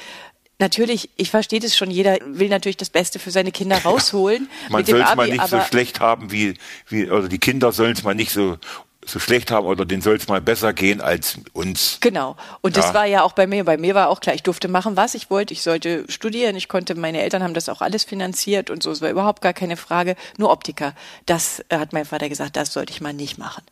Natürlich, 0.57 1.09
ich 1.17 1.31
verstehe 1.31 1.59
das 1.59 1.75
schon, 1.75 1.91
jeder 1.91 2.17
will 2.25 2.47
natürlich 2.47 2.77
das 2.77 2.89
Beste 2.89 3.19
für 3.19 3.29
seine 3.29 3.51
Kinder 3.51 3.77
rausholen. 3.83 4.49
Man 4.69 4.85
soll 4.85 5.01
es 5.01 5.15
mal 5.15 5.27
nicht 5.27 5.47
so 5.47 5.59
schlecht 5.59 5.99
haben 5.99 6.31
wie, 6.31 6.53
wie 6.87 7.09
oder 7.09 7.27
die 7.27 7.39
Kinder 7.39 7.73
sollen 7.73 7.91
es 7.91 8.03
mal 8.03 8.15
nicht 8.15 8.31
so 8.31 8.57
so 9.05 9.19
schlecht 9.19 9.51
haben 9.51 9.67
oder 9.67 9.85
denen 9.85 10.01
soll 10.01 10.15
es 10.15 10.27
mal 10.27 10.41
besser 10.41 10.73
gehen 10.73 10.99
als 11.01 11.37
uns. 11.53 11.97
Genau. 12.01 12.35
Und 12.61 12.75
Ja. 12.75 12.81
das 12.83 12.93
war 12.93 13.05
ja 13.05 13.23
auch 13.23 13.33
bei 13.33 13.47
mir. 13.47 13.63
Bei 13.63 13.77
mir 13.77 13.95
war 13.95 14.09
auch 14.09 14.19
klar, 14.19 14.35
ich 14.35 14.43
durfte 14.43 14.67
machen, 14.67 14.97
was 14.97 15.13
ich 15.15 15.29
wollte. 15.29 15.53
Ich 15.53 15.61
sollte 15.61 16.05
studieren. 16.09 16.55
Ich 16.55 16.67
konnte, 16.67 16.95
meine 16.95 17.21
Eltern 17.21 17.43
haben 17.43 17.53
das 17.53 17.69
auch 17.69 17.81
alles 17.81 18.03
finanziert 18.03 18.69
und 18.69 18.81
so. 18.83 18.91
Es 18.91 19.01
war 19.01 19.09
überhaupt 19.09 19.41
gar 19.41 19.53
keine 19.53 19.77
Frage. 19.77 20.15
Nur 20.37 20.51
Optiker. 20.51 20.93
Das 21.25 21.63
äh, 21.69 21.77
hat 21.77 21.93
mein 21.93 22.05
Vater 22.05 22.29
gesagt, 22.29 22.55
das 22.55 22.73
sollte 22.73 22.91
ich 22.91 23.01
mal 23.01 23.13
nicht 23.13 23.37
machen. 23.37 23.63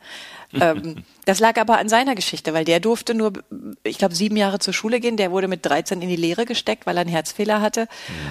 ähm, 0.53 1.03
das 1.25 1.39
lag 1.39 1.57
aber 1.59 1.79
an 1.79 1.89
seiner 1.89 2.15
Geschichte, 2.15 2.53
weil 2.53 2.65
der 2.65 2.79
durfte 2.79 3.13
nur, 3.15 3.33
ich 3.83 3.97
glaube, 3.97 4.13
sieben 4.15 4.37
Jahre 4.37 4.59
zur 4.59 4.73
Schule 4.73 4.99
gehen. 4.99 5.17
Der 5.17 5.31
wurde 5.31 5.47
mit 5.47 5.65
13 5.65 6.01
in 6.01 6.09
die 6.09 6.15
Lehre 6.15 6.45
gesteckt, 6.45 6.85
weil 6.85 6.97
er 6.97 7.01
einen 7.01 7.09
Herzfehler 7.09 7.59
hatte. 7.61 7.87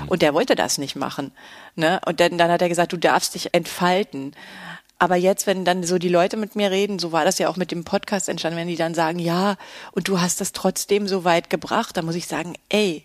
Und 0.07 0.23
der 0.23 0.35
wollte 0.35 0.55
das 0.55 0.79
nicht 0.79 0.95
machen. 0.97 1.33
Ne? 1.75 2.01
Und 2.07 2.21
dann, 2.21 2.39
dann 2.39 2.51
hat 2.51 2.63
er 2.63 2.69
gesagt, 2.69 2.93
du 2.93 2.97
darfst 2.97 3.35
dich 3.35 3.55
entfalten. 3.55 4.35
Aber 5.03 5.17
jetzt, 5.17 5.49
wenn 5.49 5.65
dann 5.65 5.83
so 5.83 5.99
die 5.99 6.09
Leute 6.09 6.37
mit 6.37 6.55
mir 6.55 6.71
reden, 6.71 7.01
so 7.01 7.11
war 7.11 7.25
das 7.25 7.41
ja 7.41 7.49
auch 7.49 7.57
mit 7.57 7.73
dem 7.73 7.83
Podcast 7.83 8.29
entstanden, 8.29 8.57
wenn 8.57 8.69
die 8.69 8.77
dann 8.77 8.95
sagen, 8.95 9.19
ja, 9.19 9.57
und 9.91 10.07
du 10.07 10.21
hast 10.21 10.41
das 10.41 10.53
trotzdem 10.53 11.09
so 11.09 11.25
weit 11.25 11.51
gebracht, 11.51 11.97
dann 11.97 12.05
muss 12.05 12.15
ich 12.15 12.29
sagen, 12.29 12.55
ey, 12.69 13.05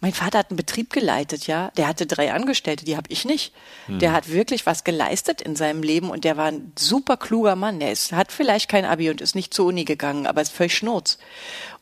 mein 0.00 0.14
Vater 0.14 0.38
hat 0.38 0.48
einen 0.48 0.56
Betrieb 0.56 0.90
geleitet, 0.90 1.46
ja. 1.46 1.70
Der 1.76 1.86
hatte 1.86 2.06
drei 2.06 2.32
Angestellte, 2.32 2.86
die 2.86 2.96
habe 2.96 3.10
ich 3.10 3.26
nicht. 3.26 3.52
Der 3.88 4.12
hat 4.12 4.30
wirklich 4.30 4.64
was 4.64 4.84
geleistet 4.84 5.42
in 5.42 5.54
seinem 5.54 5.82
Leben 5.82 6.08
und 6.08 6.24
der 6.24 6.38
war 6.38 6.46
ein 6.46 6.72
super 6.78 7.18
kluger 7.18 7.56
Mann. 7.56 7.78
Der 7.78 7.92
ist, 7.92 8.12
hat 8.12 8.32
vielleicht 8.32 8.70
kein 8.70 8.86
Abi 8.86 9.10
und 9.10 9.20
ist 9.20 9.34
nicht 9.34 9.52
zur 9.52 9.66
Uni 9.66 9.84
gegangen, 9.84 10.26
aber 10.26 10.40
ist 10.40 10.50
völlig 10.50 10.74
schnurz. 10.74 11.18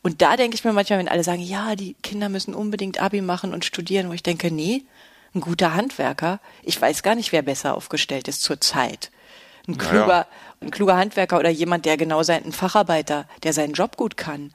Und 0.03 0.23
da 0.23 0.37
denke 0.37 0.57
ich 0.57 0.65
mir 0.65 0.73
manchmal, 0.73 0.99
wenn 0.99 1.09
alle 1.09 1.23
sagen, 1.23 1.41
ja, 1.41 1.77
die 1.77 1.95
Kinder 2.03 2.29
müssen 2.29 2.53
unbedingt 2.53 3.01
Abi 3.01 3.21
machen 3.21 3.55
und 3.55 3.65
studieren, 3.65 4.09
wo 4.09 4.13
ich 4.13 4.25
denke, 4.25 4.51
nee, 4.51 4.83
ein 5.37 5.41
guter 5.41 5.75
Handwerker, 5.75 6.41
ich 6.65 6.83
weiß 6.83 7.05
gar 7.05 7.15
nicht, 7.15 7.31
wer 7.31 7.43
besser 7.43 7.77
aufgestellt 7.77 8.27
ist 8.27 8.43
zur 8.43 8.61
Zeit 8.61 9.13
ein 9.69 9.73
Naja. 9.77 9.91
kluger, 9.91 10.27
ein 10.61 10.71
kluger 10.71 10.97
Handwerker 10.97 11.39
oder 11.39 11.51
jemand, 11.51 11.85
der 11.87 11.97
genau 11.97 12.23
sein, 12.23 12.45
ein 12.45 12.53
Facharbeiter, 12.53 13.27
der 13.43 13.53
seinen 13.53 13.75
Job 13.75 13.97
gut 13.97 14.17
kann. 14.17 14.53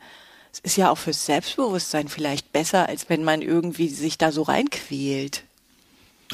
Es 0.54 0.60
ist 0.60 0.78
ja 0.78 0.90
auch 0.90 0.98
fürs 0.98 1.26
Selbstbewusstsein 1.26 2.08
vielleicht 2.08 2.52
besser, 2.52 2.88
als 2.90 3.10
wenn 3.10 3.24
man 3.24 3.42
irgendwie 3.42 3.90
sich 3.90 4.18
da 4.18 4.32
so 4.32 4.42
reinquält. 4.44 5.44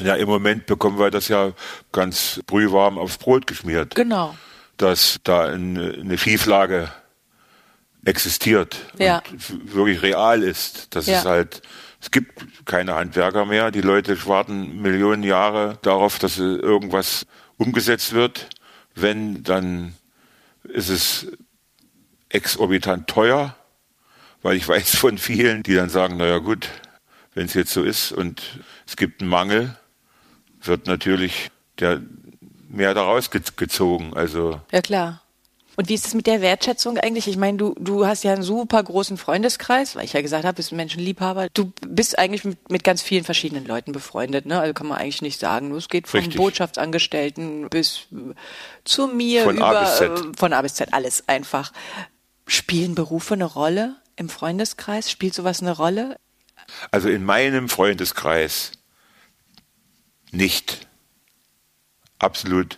Ja, 0.00 0.16
im 0.16 0.28
Moment 0.28 0.66
bekommen 0.66 0.98
wir 0.98 1.10
das 1.10 1.28
ja 1.28 1.52
ganz 1.92 2.40
brühwarm 2.46 2.98
aufs 2.98 3.18
Brot 3.18 3.46
geschmiert, 3.46 3.94
Genau. 3.94 4.34
dass 4.76 5.20
da 5.22 5.44
eine, 5.46 6.18
Schieflage 6.18 6.90
existiert 8.04 8.76
Ja. 8.98 9.22
und 9.30 9.74
wirklich 9.74 10.02
real 10.02 10.42
ist. 10.42 10.94
Das 10.94 11.06
Ja. 11.06 11.18
ist 11.18 11.24
halt, 11.26 11.62
es 12.00 12.10
gibt 12.10 12.66
keine 12.66 12.94
Handwerker 12.94 13.44
mehr. 13.44 13.70
Die 13.70 13.80
Leute 13.80 14.26
warten 14.26 14.82
Millionen 14.82 15.22
Jahre 15.22 15.78
darauf, 15.82 16.18
dass 16.18 16.38
irgendwas 16.38 17.26
umgesetzt 17.56 18.12
wird. 18.12 18.48
Wenn, 18.94 19.42
dann 19.42 19.94
ist 20.64 20.88
es 20.88 21.26
exorbitant 22.28 23.08
teuer, 23.08 23.56
weil 24.42 24.56
ich 24.56 24.66
weiß 24.68 24.96
von 24.96 25.18
vielen, 25.18 25.62
die 25.62 25.74
dann 25.74 25.88
sagen, 25.90 26.16
naja 26.16 26.38
gut, 26.38 26.68
wenn 27.34 27.46
es 27.46 27.54
jetzt 27.54 27.72
so 27.72 27.82
ist 27.82 28.12
und 28.12 28.60
es 28.86 28.96
gibt 28.96 29.20
einen 29.20 29.30
Mangel, 29.30 29.76
wird 30.62 30.86
natürlich 30.86 31.50
der 31.80 32.00
mehr 32.68 32.94
daraus 32.94 33.30
ge- 33.30 33.42
gezogen. 33.56 34.14
Also 34.14 34.60
Ja, 34.72 34.80
klar. 34.80 35.22
Und 35.76 35.88
wie 35.88 35.94
ist 35.94 36.06
es 36.06 36.14
mit 36.14 36.26
der 36.26 36.40
Wertschätzung 36.40 36.98
eigentlich? 36.98 37.26
Ich 37.26 37.36
meine, 37.36 37.58
du, 37.58 37.74
du 37.78 38.06
hast 38.06 38.22
ja 38.22 38.32
einen 38.32 38.42
super 38.42 38.82
großen 38.82 39.16
Freundeskreis, 39.16 39.96
weil 39.96 40.04
ich 40.04 40.12
ja 40.12 40.22
gesagt 40.22 40.44
habe, 40.44 40.54
bist 40.54 40.72
ein 40.72 40.76
Menschenliebhaber. 40.76 41.48
Du 41.52 41.72
bist 41.86 42.18
eigentlich 42.18 42.44
mit, 42.44 42.70
mit 42.70 42.84
ganz 42.84 43.02
vielen 43.02 43.24
verschiedenen 43.24 43.66
Leuten 43.66 43.92
befreundet, 43.92 44.46
ne? 44.46 44.60
Also 44.60 44.72
kann 44.72 44.86
man 44.86 44.98
eigentlich 44.98 45.22
nicht 45.22 45.40
sagen. 45.40 45.74
Es 45.74 45.88
geht 45.88 46.06
vom 46.06 46.20
Richtig. 46.20 46.36
Botschaftsangestellten 46.36 47.68
bis 47.70 48.06
äh, 48.12 48.34
zu 48.84 49.08
mir 49.08 49.44
Von 49.44 49.60
A 49.60 49.70
über 49.70 49.80
bis 49.80 49.96
Z. 49.96 50.10
äh, 50.10 50.32
von 50.36 50.52
A 50.52 50.62
bis 50.62 50.74
Z 50.74 50.94
alles 50.94 51.28
einfach. 51.28 51.72
Spielen 52.46 52.94
Berufe 52.94 53.34
eine 53.34 53.46
Rolle 53.46 53.96
im 54.16 54.28
Freundeskreis? 54.28 55.10
Spielt 55.10 55.34
sowas 55.34 55.60
eine 55.60 55.72
Rolle? 55.72 56.18
Also 56.92 57.08
in 57.08 57.24
meinem 57.24 57.68
Freundeskreis 57.68 58.72
nicht. 60.30 60.86
Absolut 62.18 62.76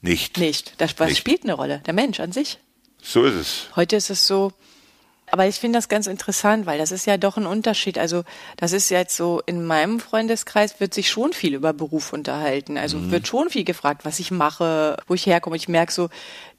nicht. 0.00 0.38
Nicht. 0.38 0.74
Das, 0.78 0.98
was 0.98 1.10
Nicht. 1.10 1.18
spielt 1.18 1.44
eine 1.44 1.54
Rolle? 1.54 1.82
Der 1.86 1.94
Mensch 1.94 2.20
an 2.20 2.32
sich. 2.32 2.58
So 3.02 3.24
ist 3.24 3.34
es. 3.34 3.66
Heute 3.76 3.96
ist 3.96 4.10
es 4.10 4.26
so, 4.26 4.52
aber 5.30 5.46
ich 5.46 5.56
finde 5.56 5.78
das 5.78 5.88
ganz 5.88 6.06
interessant, 6.06 6.66
weil 6.66 6.78
das 6.78 6.90
ist 6.90 7.06
ja 7.06 7.16
doch 7.16 7.36
ein 7.36 7.46
Unterschied. 7.46 7.98
Also 7.98 8.24
das 8.56 8.72
ist 8.72 8.88
jetzt 8.88 9.16
so, 9.16 9.42
in 9.44 9.64
meinem 9.64 10.00
Freundeskreis 10.00 10.80
wird 10.80 10.94
sich 10.94 11.10
schon 11.10 11.32
viel 11.32 11.54
über 11.54 11.72
Beruf 11.72 12.12
unterhalten. 12.12 12.78
Also 12.78 13.10
wird 13.10 13.26
schon 13.26 13.50
viel 13.50 13.64
gefragt, 13.64 14.04
was 14.04 14.18
ich 14.18 14.30
mache, 14.30 14.96
wo 15.06 15.14
ich 15.14 15.26
herkomme. 15.26 15.56
Ich 15.56 15.68
merke 15.68 15.92
so, 15.92 16.08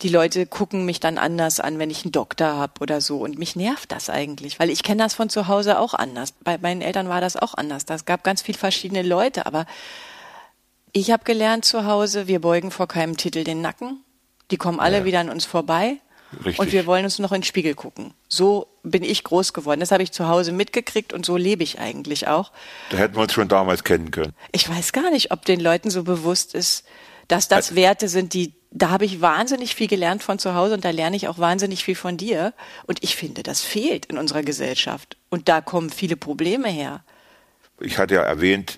die 0.02 0.10
Leute 0.10 0.46
gucken 0.46 0.86
mich 0.86 1.00
dann 1.00 1.18
anders 1.18 1.60
an, 1.60 1.80
wenn 1.80 1.90
ich 1.90 2.04
einen 2.04 2.12
Doktor 2.12 2.56
habe 2.56 2.74
oder 2.82 3.02
so. 3.02 3.18
Und 3.18 3.40
mich 3.40 3.56
nervt 3.56 3.92
das 3.92 4.10
eigentlich, 4.10 4.60
weil 4.60 4.70
ich 4.70 4.84
kenne 4.84 5.04
das 5.04 5.14
von 5.14 5.30
zu 5.30 5.48
Hause 5.48 5.80
auch 5.80 5.94
anders. 5.94 6.34
Bei 6.44 6.58
meinen 6.58 6.82
Eltern 6.82 7.10
war 7.10 7.22
das 7.22 7.36
auch 7.36 7.56
anders. 7.56 7.86
Das 7.86 8.06
gab 8.06 8.24
ganz 8.24 8.42
viel 8.42 8.56
verschiedene 8.56 9.02
Leute, 9.02 9.46
aber 9.46 9.66
ich 10.94 11.12
habe 11.12 11.24
gelernt 11.24 11.66
zu 11.66 11.86
Hause, 11.86 12.28
wir 12.28 12.40
beugen 12.42 12.72
vor 12.72 12.88
keinem 12.88 13.18
Titel 13.18 13.44
den 13.44 13.62
Nacken. 13.62 14.04
Die 14.52 14.58
kommen 14.58 14.80
alle 14.80 15.00
Ja. 15.00 15.06
wieder 15.06 15.20
an 15.20 15.30
uns 15.30 15.46
vorbei. 15.46 15.98
Richtig. 16.46 16.60
Und 16.60 16.72
wir 16.72 16.86
wollen 16.86 17.06
uns 17.06 17.18
noch 17.18 17.32
in 17.32 17.40
den 17.42 17.44
Spiegel 17.44 17.74
gucken. 17.74 18.14
So 18.28 18.68
bin 18.84 19.04
ich 19.04 19.24
groß 19.24 19.54
geworden. 19.54 19.80
Das 19.80 19.92
habe 19.92 20.04
ich 20.04 20.12
zu 20.12 20.28
Hause 20.28 20.52
mitgekriegt 20.52 21.12
und 21.12 21.26
so 21.26 21.38
lebe 21.38 21.64
ich 21.64 21.80
eigentlich 21.80 22.28
auch. 22.28 22.52
Da 22.92 22.98
hätten 22.98 23.16
wir 23.16 23.22
uns 23.24 23.34
schon 23.34 23.48
damals 23.48 23.84
kennen 23.84 24.12
können. 24.12 24.34
Ich 24.52 24.70
weiß 24.70 24.92
gar 24.94 25.10
nicht, 25.10 25.32
ob 25.32 25.44
den 25.46 25.60
Leuten 25.60 25.90
so 25.90 26.04
bewusst 26.04 26.54
ist, 26.54 26.86
dass 27.28 27.48
das 27.48 27.74
Werte 27.76 28.08
sind, 28.10 28.34
die, 28.36 28.54
da 28.72 28.90
habe 28.92 29.06
ich 29.06 29.22
wahnsinnig 29.22 29.74
viel 29.74 29.88
gelernt 29.88 30.22
von 30.22 30.38
zu 30.38 30.54
Hause 30.54 30.76
und 30.76 30.86
da 30.86 30.92
lerne 30.92 31.16
ich 31.16 31.28
auch 31.28 31.40
wahnsinnig 31.40 31.84
viel 31.84 31.96
von 31.96 32.16
dir. 32.18 32.54
Und 32.86 33.04
ich 33.04 33.16
finde, 33.16 33.42
das 33.42 33.62
fehlt 33.62 34.06
in 34.06 34.18
unserer 34.20 34.44
Gesellschaft. 34.44 35.18
Und 35.30 35.50
da 35.50 35.62
kommen 35.62 35.90
viele 35.90 36.16
Probleme 36.16 36.70
her. 36.70 37.04
Ich 37.80 37.98
hatte 37.98 38.16
ja 38.16 38.22
erwähnt, 38.22 38.78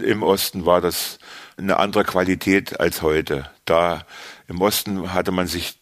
im 0.00 0.22
Osten 0.22 0.66
war 0.66 0.80
das 0.80 1.18
eine 1.62 1.78
andere 1.78 2.04
Qualität 2.04 2.80
als 2.80 3.02
heute. 3.02 3.50
Da 3.64 4.04
im 4.48 4.60
Osten 4.60 5.12
hatte 5.14 5.32
man 5.32 5.46
sich, 5.46 5.78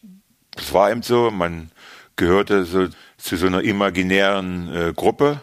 das 0.53 0.73
war 0.73 0.90
eben 0.90 1.03
so, 1.03 1.31
man 1.31 1.71
gehörte 2.16 2.64
so 2.64 2.88
zu 3.16 3.37
so 3.37 3.47
einer 3.47 3.62
imaginären 3.62 4.75
äh, 4.75 4.93
Gruppe 4.95 5.43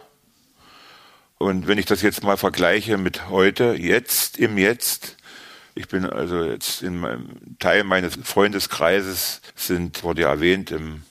Und 1.38 1.68
wenn 1.68 1.78
ich 1.78 1.86
das 1.86 2.02
jetzt 2.02 2.24
mal 2.24 2.38
vergleiche 2.38 2.98
mit 2.98 3.30
heute, 3.30 3.76
jetzt, 3.78 4.38
im 4.38 4.58
Jetzt, 4.58 5.18
ich 5.76 5.88
bin 5.88 6.06
also 6.06 6.44
jetzt 6.44 6.82
in 6.82 7.00
meinem 7.00 7.58
Teil 7.60 7.84
meines 7.84 8.18
Freundeskreises 8.24 9.42
sind, 9.56 10.04
wurde 10.04 10.24
ja 10.24 10.30
erwähnt, 10.30 10.72
im, 10.72 11.04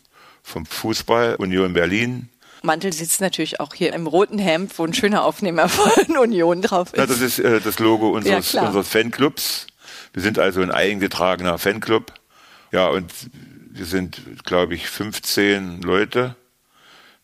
vom 0.43 0.67
Fußball, 0.67 1.37
Union 1.37 1.73
Berlin. 1.73 2.29
Mantel 2.63 2.93
sitzt 2.93 3.21
natürlich 3.21 3.61
auch 3.61 3.75
hier 3.75 3.93
im 3.93 4.07
roten 4.07 4.39
Hemd, 4.39 4.79
wo 4.79 4.85
ein 4.85 4.95
schöner 4.95 5.25
Aufnehmer 5.25 5.69
von 5.69 6.17
Union 6.19 6.63
drauf 6.63 6.93
ist. 6.93 6.99
Ja, 6.99 7.07
das 7.07 7.21
ist 7.21 7.39
äh, 7.39 7.61
das 7.61 7.79
Logo 7.79 8.11
unseres, 8.11 8.53
ja, 8.53 8.67
unseres 8.67 8.89
Fanclubs. 8.89 9.67
Wir 10.13 10.23
sind 10.23 10.39
also 10.39 10.63
ein 10.63 10.71
eingetragener 10.71 11.59
Fanclub. 11.59 12.13
Ja, 12.73 12.89
und 12.89 13.13
wir 13.71 13.85
sind, 13.85 14.45
glaube 14.45 14.75
ich, 14.75 14.89
15 14.89 15.83
Leute. 15.83 16.37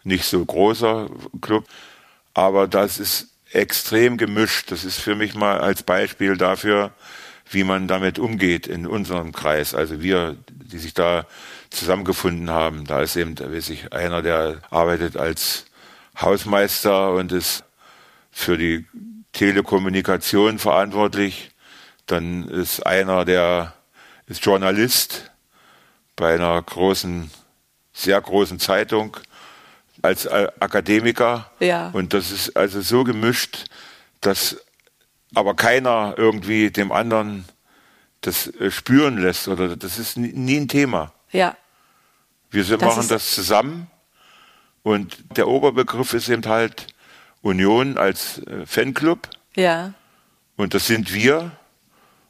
Nicht 0.05 0.25
so 0.25 0.45
großer 0.45 1.09
Club. 1.41 1.65
Aber 2.35 2.69
das 2.69 2.99
ist 2.99 3.29
extrem 3.53 4.17
gemischt. 4.17 4.71
Das 4.71 4.85
ist 4.85 5.01
für 5.01 5.15
mich 5.15 5.35
mal 5.35 5.61
als 5.61 5.83
Beispiel 5.83 6.37
dafür, 6.37 6.93
wie 7.51 7.65
man 7.65 7.89
damit 7.89 8.19
umgeht 8.19 8.67
in 8.67 8.87
unserem 8.87 9.33
Kreis. 9.33 9.75
Also 9.75 10.03
wir, 10.03 10.37
die 10.51 10.79
sich 10.79 10.95
da 10.95 11.27
zusammengefunden 11.75 12.51
haben, 12.51 12.85
da 12.85 13.01
ist 13.01 13.17
eben, 13.17 13.35
da 13.35 13.51
weiß 13.51 13.71
ich, 13.71 13.93
einer, 13.93 14.23
der 14.23 14.61
arbeitet 14.71 15.17
als 15.17 15.67
Hausmeister 16.21 17.13
und 17.13 17.33
ist 17.33 17.65
für 18.31 18.57
die 18.59 18.87
Telekommunikation 19.33 20.59
verantwortlich. 20.59 21.51
Dann 22.07 22.49
ist 22.49 22.85
einer, 22.87 23.25
der 23.25 23.75
ist 24.27 24.45
Journalist 24.45 25.31
bei 26.17 26.35
einer 26.35 26.61
großen, 26.61 27.31
sehr 27.93 28.21
großen 28.21 28.59
Zeitung 28.59 29.17
als 30.03 30.27
Akademiker. 30.27 31.51
Ja. 31.61 31.91
Und 31.93 32.13
das 32.13 32.31
ist 32.31 32.57
also 32.57 32.81
so 32.81 33.05
gemischt, 33.05 33.67
dass 34.21 34.57
aber 35.35 35.55
keiner 35.55 36.15
irgendwie 36.17 36.71
dem 36.71 36.93
anderen 36.93 37.47
das 38.21 38.47
äh, 38.47 38.71
spüren 38.71 39.19
lässt 39.19 39.49
oder 39.49 39.77
das 39.77 39.99
ist 39.99 40.17
nie 40.17 40.57
ein 40.59 40.69
Thema. 40.69 41.13
Ja. 41.31 41.57
Wir 42.53 42.65
das 42.65 42.81
machen 42.81 43.09
das 43.09 43.35
zusammen 43.35 43.91
und 44.83 45.17
der 45.37 45.49
Oberbegriff 45.49 46.13
ist 46.15 46.29
eben 46.29 46.45
halt 46.47 46.87
Union 47.41 47.99
als 47.99 48.39
äh, 48.47 48.67
Fanclub. 48.67 49.29
Ja. 49.55 49.95
Und 50.57 50.75
das 50.75 50.87
sind 50.87 51.13
wir 51.13 51.51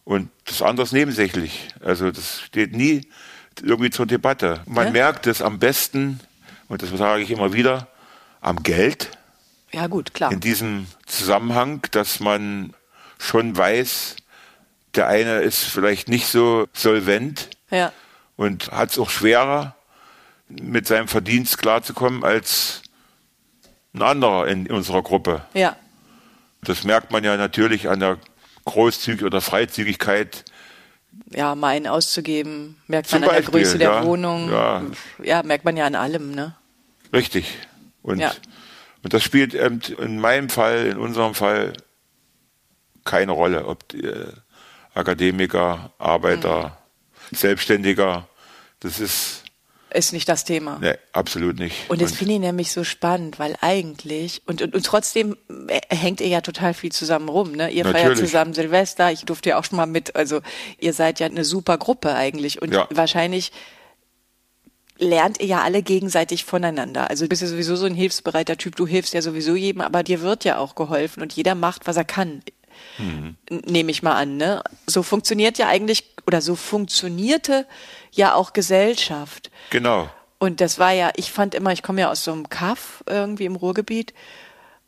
und 0.04 0.30
das 0.44 0.62
andere 0.62 0.84
ist 0.84 0.92
nebensächlich. 0.92 1.68
Also 1.84 2.10
das 2.10 2.40
steht 2.40 2.74
nie 2.74 3.02
irgendwie 3.62 3.90
zur 3.90 4.06
Debatte. 4.06 4.62
Man 4.66 4.86
ja? 4.86 4.92
merkt 4.92 5.26
es 5.26 5.42
am 5.42 5.58
besten, 5.58 6.20
und 6.68 6.82
das 6.82 6.90
sage 6.90 7.22
ich 7.22 7.30
immer 7.30 7.52
wieder, 7.52 7.88
am 8.40 8.62
Geld. 8.62 9.10
Ja 9.72 9.86
gut, 9.86 10.14
klar. 10.14 10.32
In 10.32 10.40
diesem 10.40 10.86
Zusammenhang, 11.06 11.82
dass 11.90 12.20
man 12.20 12.74
schon 13.18 13.56
weiß, 13.56 14.16
der 14.94 15.06
eine 15.08 15.40
ist 15.40 15.64
vielleicht 15.64 16.08
nicht 16.08 16.26
so 16.26 16.66
solvent 16.72 17.48
ja. 17.70 17.92
und 18.36 18.70
hat 18.72 18.90
es 18.90 18.98
auch 18.98 19.10
schwerer, 19.10 19.74
mit 20.60 20.86
seinem 20.86 21.08
Verdienst 21.08 21.58
klarzukommen 21.58 22.24
als 22.24 22.82
ein 23.94 24.02
anderer 24.02 24.48
in 24.48 24.70
unserer 24.70 25.02
Gruppe. 25.02 25.42
Ja. 25.54 25.76
Das 26.62 26.84
merkt 26.84 27.10
man 27.10 27.24
ja 27.24 27.36
natürlich 27.36 27.88
an 27.88 28.00
der 28.00 28.18
Großzügigkeit 28.64 29.26
oder 29.26 29.40
Freizügigkeit. 29.40 30.44
Ja, 31.30 31.54
meinen 31.54 31.86
auszugeben, 31.86 32.76
merkt 32.86 33.10
man 33.12 33.22
Zum 33.22 33.28
an 33.28 33.36
Beispiel, 33.36 33.52
der 33.52 33.60
Größe 33.62 33.78
der 33.78 33.90
ja, 33.90 34.04
Wohnung. 34.04 34.50
Ja. 34.50 34.82
ja, 35.22 35.42
merkt 35.42 35.64
man 35.64 35.76
ja 35.76 35.86
an 35.86 35.94
allem, 35.94 36.34
ne? 36.34 36.56
Richtig. 37.12 37.58
Und, 38.02 38.18
ja. 38.18 38.32
und 39.02 39.12
das 39.12 39.22
spielt 39.22 39.54
in 39.54 40.20
meinem 40.20 40.48
Fall, 40.48 40.86
in 40.86 40.98
unserem 40.98 41.34
Fall 41.34 41.74
keine 43.04 43.32
Rolle, 43.32 43.66
ob 43.66 43.88
die, 43.88 44.04
äh, 44.04 44.32
Akademiker, 44.94 45.92
Arbeiter, 45.98 46.78
mhm. 47.30 47.36
Selbstständiger, 47.36 48.28
das 48.80 49.00
ist 49.00 49.41
ist 49.94 50.12
nicht 50.12 50.28
das 50.28 50.44
Thema. 50.44 50.78
Nee, 50.80 50.94
absolut 51.12 51.58
nicht. 51.58 51.88
Und 51.88 52.00
das 52.00 52.12
finde 52.12 52.34
ich 52.34 52.40
nämlich 52.40 52.72
so 52.72 52.84
spannend, 52.84 53.38
weil 53.38 53.56
eigentlich, 53.60 54.42
und, 54.46 54.62
und, 54.62 54.74
und 54.74 54.84
trotzdem 54.84 55.36
hängt 55.90 56.20
ihr 56.20 56.28
ja 56.28 56.40
total 56.40 56.74
viel 56.74 56.92
zusammen 56.92 57.28
rum, 57.28 57.52
ne? 57.52 57.70
Ihr 57.70 57.84
Natürlich. 57.84 58.06
feiert 58.06 58.18
zusammen 58.18 58.54
Silvester, 58.54 59.12
ich 59.12 59.24
durfte 59.24 59.50
ja 59.50 59.58
auch 59.58 59.64
schon 59.64 59.76
mal 59.76 59.86
mit, 59.86 60.16
also 60.16 60.40
ihr 60.78 60.92
seid 60.92 61.20
ja 61.20 61.26
eine 61.26 61.44
super 61.44 61.78
Gruppe 61.78 62.14
eigentlich 62.14 62.60
und 62.60 62.72
ja. 62.72 62.86
wahrscheinlich 62.90 63.52
lernt 64.98 65.40
ihr 65.40 65.46
ja 65.46 65.62
alle 65.62 65.82
gegenseitig 65.82 66.44
voneinander. 66.44 67.10
Also 67.10 67.24
du 67.24 67.28
bist 67.28 67.42
ja 67.42 67.48
sowieso 67.48 67.76
so 67.76 67.86
ein 67.86 67.94
hilfsbereiter 67.94 68.56
Typ, 68.56 68.76
du 68.76 68.86
hilfst 68.86 69.14
ja 69.14 69.22
sowieso 69.22 69.54
jedem, 69.56 69.80
aber 69.80 70.02
dir 70.02 70.22
wird 70.22 70.44
ja 70.44 70.58
auch 70.58 70.74
geholfen 70.74 71.22
und 71.22 71.32
jeder 71.32 71.54
macht, 71.54 71.86
was 71.86 71.96
er 71.96 72.04
kann 72.04 72.42
mhm. 72.98 73.36
nehme 73.48 73.90
ich 73.90 74.02
mal 74.02 74.14
an. 74.14 74.36
Ne? 74.36 74.62
So 74.86 75.02
funktioniert 75.02 75.58
ja 75.58 75.68
eigentlich, 75.68 76.04
oder 76.26 76.40
so 76.40 76.54
funktionierte 76.54 77.66
ja 78.12 78.34
auch 78.34 78.52
Gesellschaft. 78.52 79.50
Genau. 79.70 80.08
Und 80.38 80.60
das 80.60 80.78
war 80.78 80.92
ja, 80.92 81.10
ich 81.16 81.30
fand 81.30 81.54
immer, 81.54 81.72
ich 81.72 81.82
komme 81.82 82.00
ja 82.00 82.10
aus 82.10 82.24
so 82.24 82.32
einem 82.32 82.48
Kaff 82.48 83.04
irgendwie 83.06 83.44
im 83.44 83.56
Ruhrgebiet, 83.56 84.12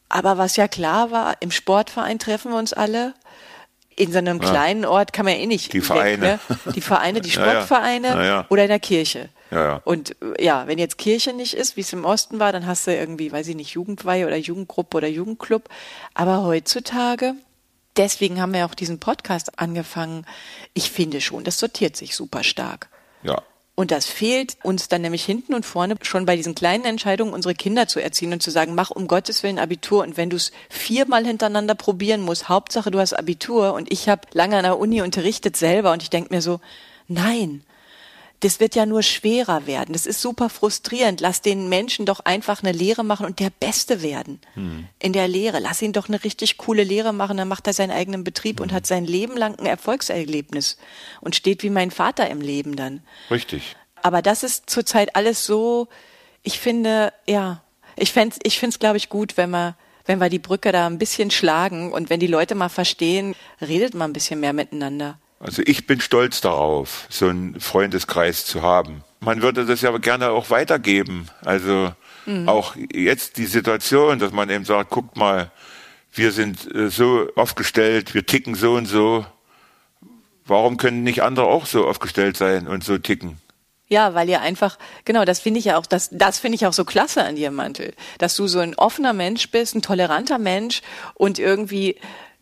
aber 0.09 0.39
was 0.39 0.57
ja 0.57 0.69
klar 0.69 1.11
war, 1.11 1.37
im 1.41 1.51
Sportverein 1.51 2.19
treffen 2.19 2.53
wir 2.53 2.59
uns 2.59 2.73
alle. 2.73 3.15
In 3.97 4.11
so 4.11 4.19
einem 4.19 4.43
ja. 4.43 4.51
kleinen 4.51 4.85
Ort 4.85 5.13
kann 5.13 5.25
man 5.25 5.35
ja 5.35 5.41
eh 5.41 5.47
nicht. 5.47 5.73
Die 5.73 5.79
weg, 5.79 5.85
Vereine. 5.85 6.41
Ne? 6.49 6.73
Die 6.75 6.81
Vereine, 6.81 7.21
die 7.21 7.31
Sportvereine 7.33 8.09
ja, 8.09 8.25
ja. 8.25 8.47
oder 8.49 8.63
in 8.63 8.69
der 8.69 8.81
Kirche. 8.81 9.29
Und 9.85 10.17
ja, 10.39 10.67
wenn 10.67 10.79
jetzt 10.79 10.99
Kirche 10.99 11.33
nicht 11.33 11.55
ist, 11.55 11.77
wie 11.77 11.83
es 11.83 11.93
im 11.93 12.05
Osten 12.05 12.41
war, 12.41 12.53
dann 12.53 12.67
hast 12.67 12.87
du 12.87 12.95
irgendwie, 12.95 13.31
weiß 13.31 13.47
ich 13.49 13.57
nicht, 13.57 13.71
Jugendweihe 13.71 14.27
oder 14.27 14.37
Jugendgruppe 14.37 14.97
oder 14.97 15.09
Jugendclub. 15.09 15.69
Aber 16.15 16.43
heutzutage 16.43 17.35
deswegen 17.97 18.41
haben 18.41 18.55
wir 18.55 18.67
auch 18.67 18.75
diesen 18.75 19.01
Podcast 19.01 19.59
angefangen. 19.59 20.27
Ich 20.73 20.91
finde 20.91 21.21
schon, 21.21 21.45
das 21.45 21.59
sortiert 21.59 21.97
sich 21.97 22.15
super 22.15 22.43
stark. 22.43 22.89
Ja. 23.23 23.43
Und 23.77 23.91
das 23.91 24.07
fehlt 24.07 24.57
uns 24.63 24.89
dann 24.89 25.03
nämlich 25.03 25.25
hinten 25.25 25.53
und 25.53 25.67
vorne 25.67 25.97
schon 26.03 26.27
bei 26.27 26.37
diesen 26.37 26.55
kleinen 26.55 26.85
Entscheidungen, 26.85 27.35
unsere 27.35 27.57
Kinder 27.57 27.89
zu 27.89 28.01
erziehen 28.01 28.33
und 28.33 28.41
zu 28.41 28.53
sagen, 28.53 28.77
mach 28.77 28.91
um 28.91 29.09
Gottes 29.09 29.43
Willen 29.43 29.59
Abitur. 29.59 30.05
Und 30.05 30.17
wenn 30.17 30.31
du 30.31 30.37
es 30.37 30.53
viermal 30.69 31.27
hintereinander 31.27 31.75
probieren 31.75 32.21
musst, 32.21 32.49
Hauptsache 32.49 32.93
du 32.93 33.01
hast 33.01 33.15
Abitur. 33.15 33.75
Und 33.75 33.91
ich 33.91 34.09
habe 34.09 34.23
lange 34.33 34.57
an 34.57 34.63
der 34.63 34.79
Uni 34.79 35.03
unterrichtet 35.03 35.57
selber 35.57 35.93
und 35.93 36.05
ich 36.05 36.11
denke 36.11 36.33
mir 36.33 36.41
so, 36.41 36.61
nein, 37.09 37.65
das 38.41 38.61
wird 38.61 38.75
ja 38.75 38.85
nur 38.85 39.03
schwerer 39.03 39.67
werden. 39.67 39.93
Das 39.93 40.07
ist 40.07 40.21
super 40.21 40.51
frustrierend. 40.51 41.21
Lass 41.21 41.41
den 41.41 41.69
Menschen 41.69 42.05
doch 42.05 42.21
einfach 42.21 42.63
eine 42.63 42.73
Lehre 42.73 43.05
machen 43.05 43.27
und 43.27 43.41
der 43.41 43.51
Beste 43.51 44.03
werden 44.03 44.41
hm. 44.55 44.87
in 44.99 45.13
der 45.13 45.29
Lehre. 45.29 45.61
Lass 45.61 45.81
ihn 45.81 45.93
doch 45.93 46.09
eine 46.09 46.23
richtig 46.25 46.59
coole 46.59 46.85
Lehre 46.85 47.13
machen, 47.13 47.37
dann 47.37 47.49
macht 47.49 47.67
er 47.67 47.73
seinen 47.73 47.91
eigenen 47.91 48.25
Betrieb 48.25 48.59
hm. 48.59 48.65
und 48.65 48.73
hat 48.73 48.87
sein 48.87 49.05
Leben 49.05 49.37
lang 49.37 49.59
ein 49.59 49.67
Erfolgserlebnis 49.67 50.79
und 51.21 51.37
steht 51.37 51.63
wie 51.63 51.71
mein 51.71 51.91
Vater 51.91 52.29
im 52.29 52.41
Leben 52.41 52.77
dann. 52.77 53.03
Richtig. 53.31 53.77
Aber 54.03 54.21
das 54.21 54.43
ist 54.43 54.69
zurzeit 54.69 55.17
alles 55.17 55.47
so, 55.47 55.89
ich 56.43 56.59
finde, 56.59 57.13
ja, 57.27 57.63
ich 57.97 58.13
fände 58.13 58.37
ich 58.43 58.59
finde 58.59 58.75
es, 58.75 58.79
glaube 58.79 58.99
ich, 58.99 59.09
gut, 59.09 59.37
wenn 59.37 59.51
wir 59.51 59.77
wenn 60.07 60.21
wir 60.21 60.29
die 60.29 60.39
Brücke 60.39 60.73
da 60.73 60.87
ein 60.87 60.99
bisschen 60.99 61.31
schlagen 61.31 61.93
und 61.93 62.11
wenn 62.11 62.21
die 62.21 62.27
Leute 62.27 62.55
mal 62.55 62.69
verstehen, 62.69 63.35
redet 63.61 63.95
man 63.95 64.11
ein 64.11 64.13
bisschen 64.13 64.41
mehr 64.41 64.53
miteinander. 64.53 65.19
Also 65.45 65.63
ich 65.67 65.87
bin 65.87 66.01
stolz 66.01 66.41
darauf, 66.41 67.07
so 67.11 67.29
einen 67.29 67.61
Freundeskreis 67.61 68.47
zu 68.47 68.63
haben. 68.63 69.05
Man 69.21 69.43
würde 69.43 69.67
das 69.67 69.83
ja 69.83 69.95
gerne 69.99 70.31
auch 70.31 70.49
weitergeben. 70.49 71.29
Also 71.45 71.93
mhm. 72.25 72.49
auch 72.49 72.75
jetzt 72.95 73.37
die 73.37 73.45
Situation, 73.45 74.19
dass 74.19 74.33
man 74.33 74.49
eben 74.49 74.65
sagt, 74.65 74.89
guckt 74.89 75.19
mal, 75.19 75.51
wir 76.15 76.33
sind 76.33 76.75
äh, 76.75 76.89
so 76.89 77.29
aufgestellt, 77.37 78.15
wir 78.15 78.25
ticken 78.25 78.55
so 78.55 78.73
und 78.73 78.87
so. 78.87 79.27
Warum 80.47 80.79
können 80.79 81.03
nicht 81.03 81.23
andere 81.23 81.47
auch 81.47 81.67
so 81.67 81.87
aufgestellt 81.87 82.39
sein 82.39 82.67
und 82.67 82.83
so 82.83 82.97
ticken? 82.97 83.39
Ja, 83.87 84.15
weil 84.15 84.31
ihr 84.31 84.41
einfach, 84.41 84.79
genau, 85.05 85.27
das 85.27 85.41
finde 85.41 85.59
ich 85.59 85.67
ja 85.67 85.77
auch, 85.77 85.85
das, 85.85 86.09
das 86.11 86.39
finde 86.39 86.57
ich 86.57 86.67
auch 86.67 86.73
so 86.73 86.87
klasse 86.87 87.23
an 87.23 87.37
dir, 87.37 87.51
Mantel, 87.51 87.93
dass 88.17 88.35
du 88.35 88.47
so 88.47 88.61
ein 88.61 88.75
offener 88.77 89.13
Mensch 89.13 89.51
bist, 89.51 89.75
ein 89.75 89.83
toleranter 89.83 90.39
Mensch 90.39 90.81
und 91.13 91.39
irgendwie 91.39 91.97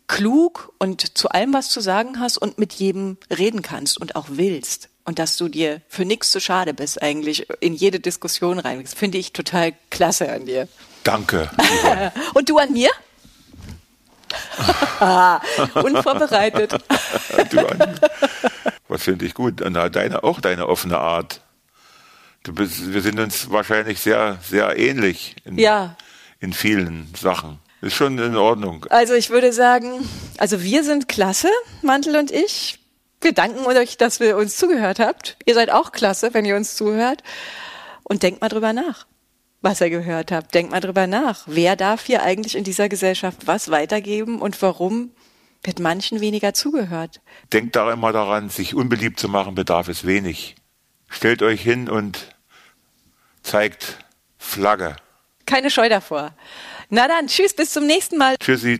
klug 0.07 0.73
und 0.79 1.17
zu 1.17 1.29
allem 1.29 1.53
was 1.53 1.69
zu 1.69 1.81
sagen 1.81 2.19
hast 2.19 2.37
und 2.37 2.57
mit 2.57 2.73
jedem 2.73 3.17
reden 3.35 3.61
kannst 3.61 3.99
und 3.99 4.15
auch 4.15 4.27
willst. 4.29 4.89
Und 5.05 5.19
dass 5.19 5.35
du 5.35 5.49
dir 5.49 5.81
für 5.89 6.05
nichts 6.05 6.31
zu 6.31 6.39
schade 6.39 6.73
bist, 6.73 7.01
eigentlich 7.01 7.47
in 7.59 7.73
jede 7.73 7.99
Diskussion 7.99 8.59
rein. 8.59 8.81
Das 8.81 8.93
finde 8.93 9.17
ich 9.17 9.33
total 9.33 9.73
klasse 9.89 10.31
an 10.31 10.45
dir. 10.45 10.67
Danke. 11.03 11.49
und 12.33 12.49
du 12.49 12.57
an 12.57 12.71
mir? 12.71 12.89
Unvorbereitet. 15.73 16.71
du 17.51 17.67
an. 17.67 17.99
Was 18.87 19.03
finde 19.03 19.25
ich 19.25 19.33
gut? 19.33 19.61
Na, 19.67 19.89
deine, 19.89 20.23
auch 20.23 20.39
deine 20.39 20.69
offene 20.69 20.97
Art. 20.97 21.41
Du 22.43 22.53
bist, 22.53 22.93
wir 22.93 23.01
sind 23.01 23.19
uns 23.19 23.49
wahrscheinlich 23.51 23.99
sehr, 23.99 24.37
sehr 24.41 24.77
ähnlich 24.77 25.35
in, 25.45 25.57
ja. 25.57 25.95
in 26.39 26.53
vielen 26.53 27.13
Sachen. 27.15 27.59
Ist 27.83 27.95
schon 27.95 28.17
in 28.17 28.37
Ordnung. 28.37 28.85
Also 28.89 29.13
ich 29.13 29.29
würde 29.29 29.51
sagen, 29.51 30.07
also 30.37 30.63
wir 30.63 30.85
sind 30.85 31.09
klasse, 31.09 31.49
Mantel 31.81 32.15
und 32.15 32.31
ich. 32.31 32.79
Wir 33.19 33.33
danken 33.33 33.65
euch, 33.65 33.97
dass 33.97 34.21
ihr 34.21 34.37
uns 34.37 34.55
zugehört 34.55 34.99
habt. 34.99 35.35
Ihr 35.45 35.53
seid 35.53 35.69
auch 35.69 35.91
klasse, 35.91 36.33
wenn 36.33 36.45
ihr 36.45 36.55
uns 36.55 36.75
zuhört. 36.75 37.23
Und 38.03 38.23
denkt 38.23 38.39
mal 38.39 38.47
drüber 38.47 38.71
nach. 38.71 39.05
was 39.61 39.81
ihr 39.81 39.89
gehört 39.89 40.31
habt. 40.31 40.53
Denkt 40.53 40.71
mal 40.71 40.81
drüber 40.81 41.07
nach. 41.07 41.43
Wer 41.45 41.75
darf 41.75 42.05
hier 42.05 42.21
eigentlich 42.23 42.55
in 42.55 42.63
dieser 42.65 42.89
Gesellschaft 42.89 43.47
was 43.47 43.71
weitergeben 43.71 44.41
und 44.41 44.61
warum 44.61 45.11
wird 45.63 45.79
manchen 45.79 46.19
weniger 46.19 46.53
zugehört? 46.53 47.21
Denkt 47.53 47.75
da 47.75 47.91
immer 47.91 48.11
daran, 48.11 48.49
sich 48.49 48.75
unbeliebt 48.75 49.19
zu 49.19 49.29
machen 49.29 49.55
bedarf 49.55 49.87
es 49.87 50.05
wenig. 50.05 50.55
Stellt 51.09 51.41
euch 51.41 51.61
hin 51.61 51.89
und 51.89 52.35
zeigt 53.41 53.99
Flagge. 54.37 54.97
Keine 55.45 55.69
Scheu 55.71 55.87
davor. 55.89 56.33
Na 56.95 57.07
dann, 57.07 57.25
tschüss, 57.25 57.55
bis 57.55 57.71
zum 57.71 57.87
nächsten 57.87 58.17
Mal. 58.17 58.35
Tschüssi. 58.39 58.79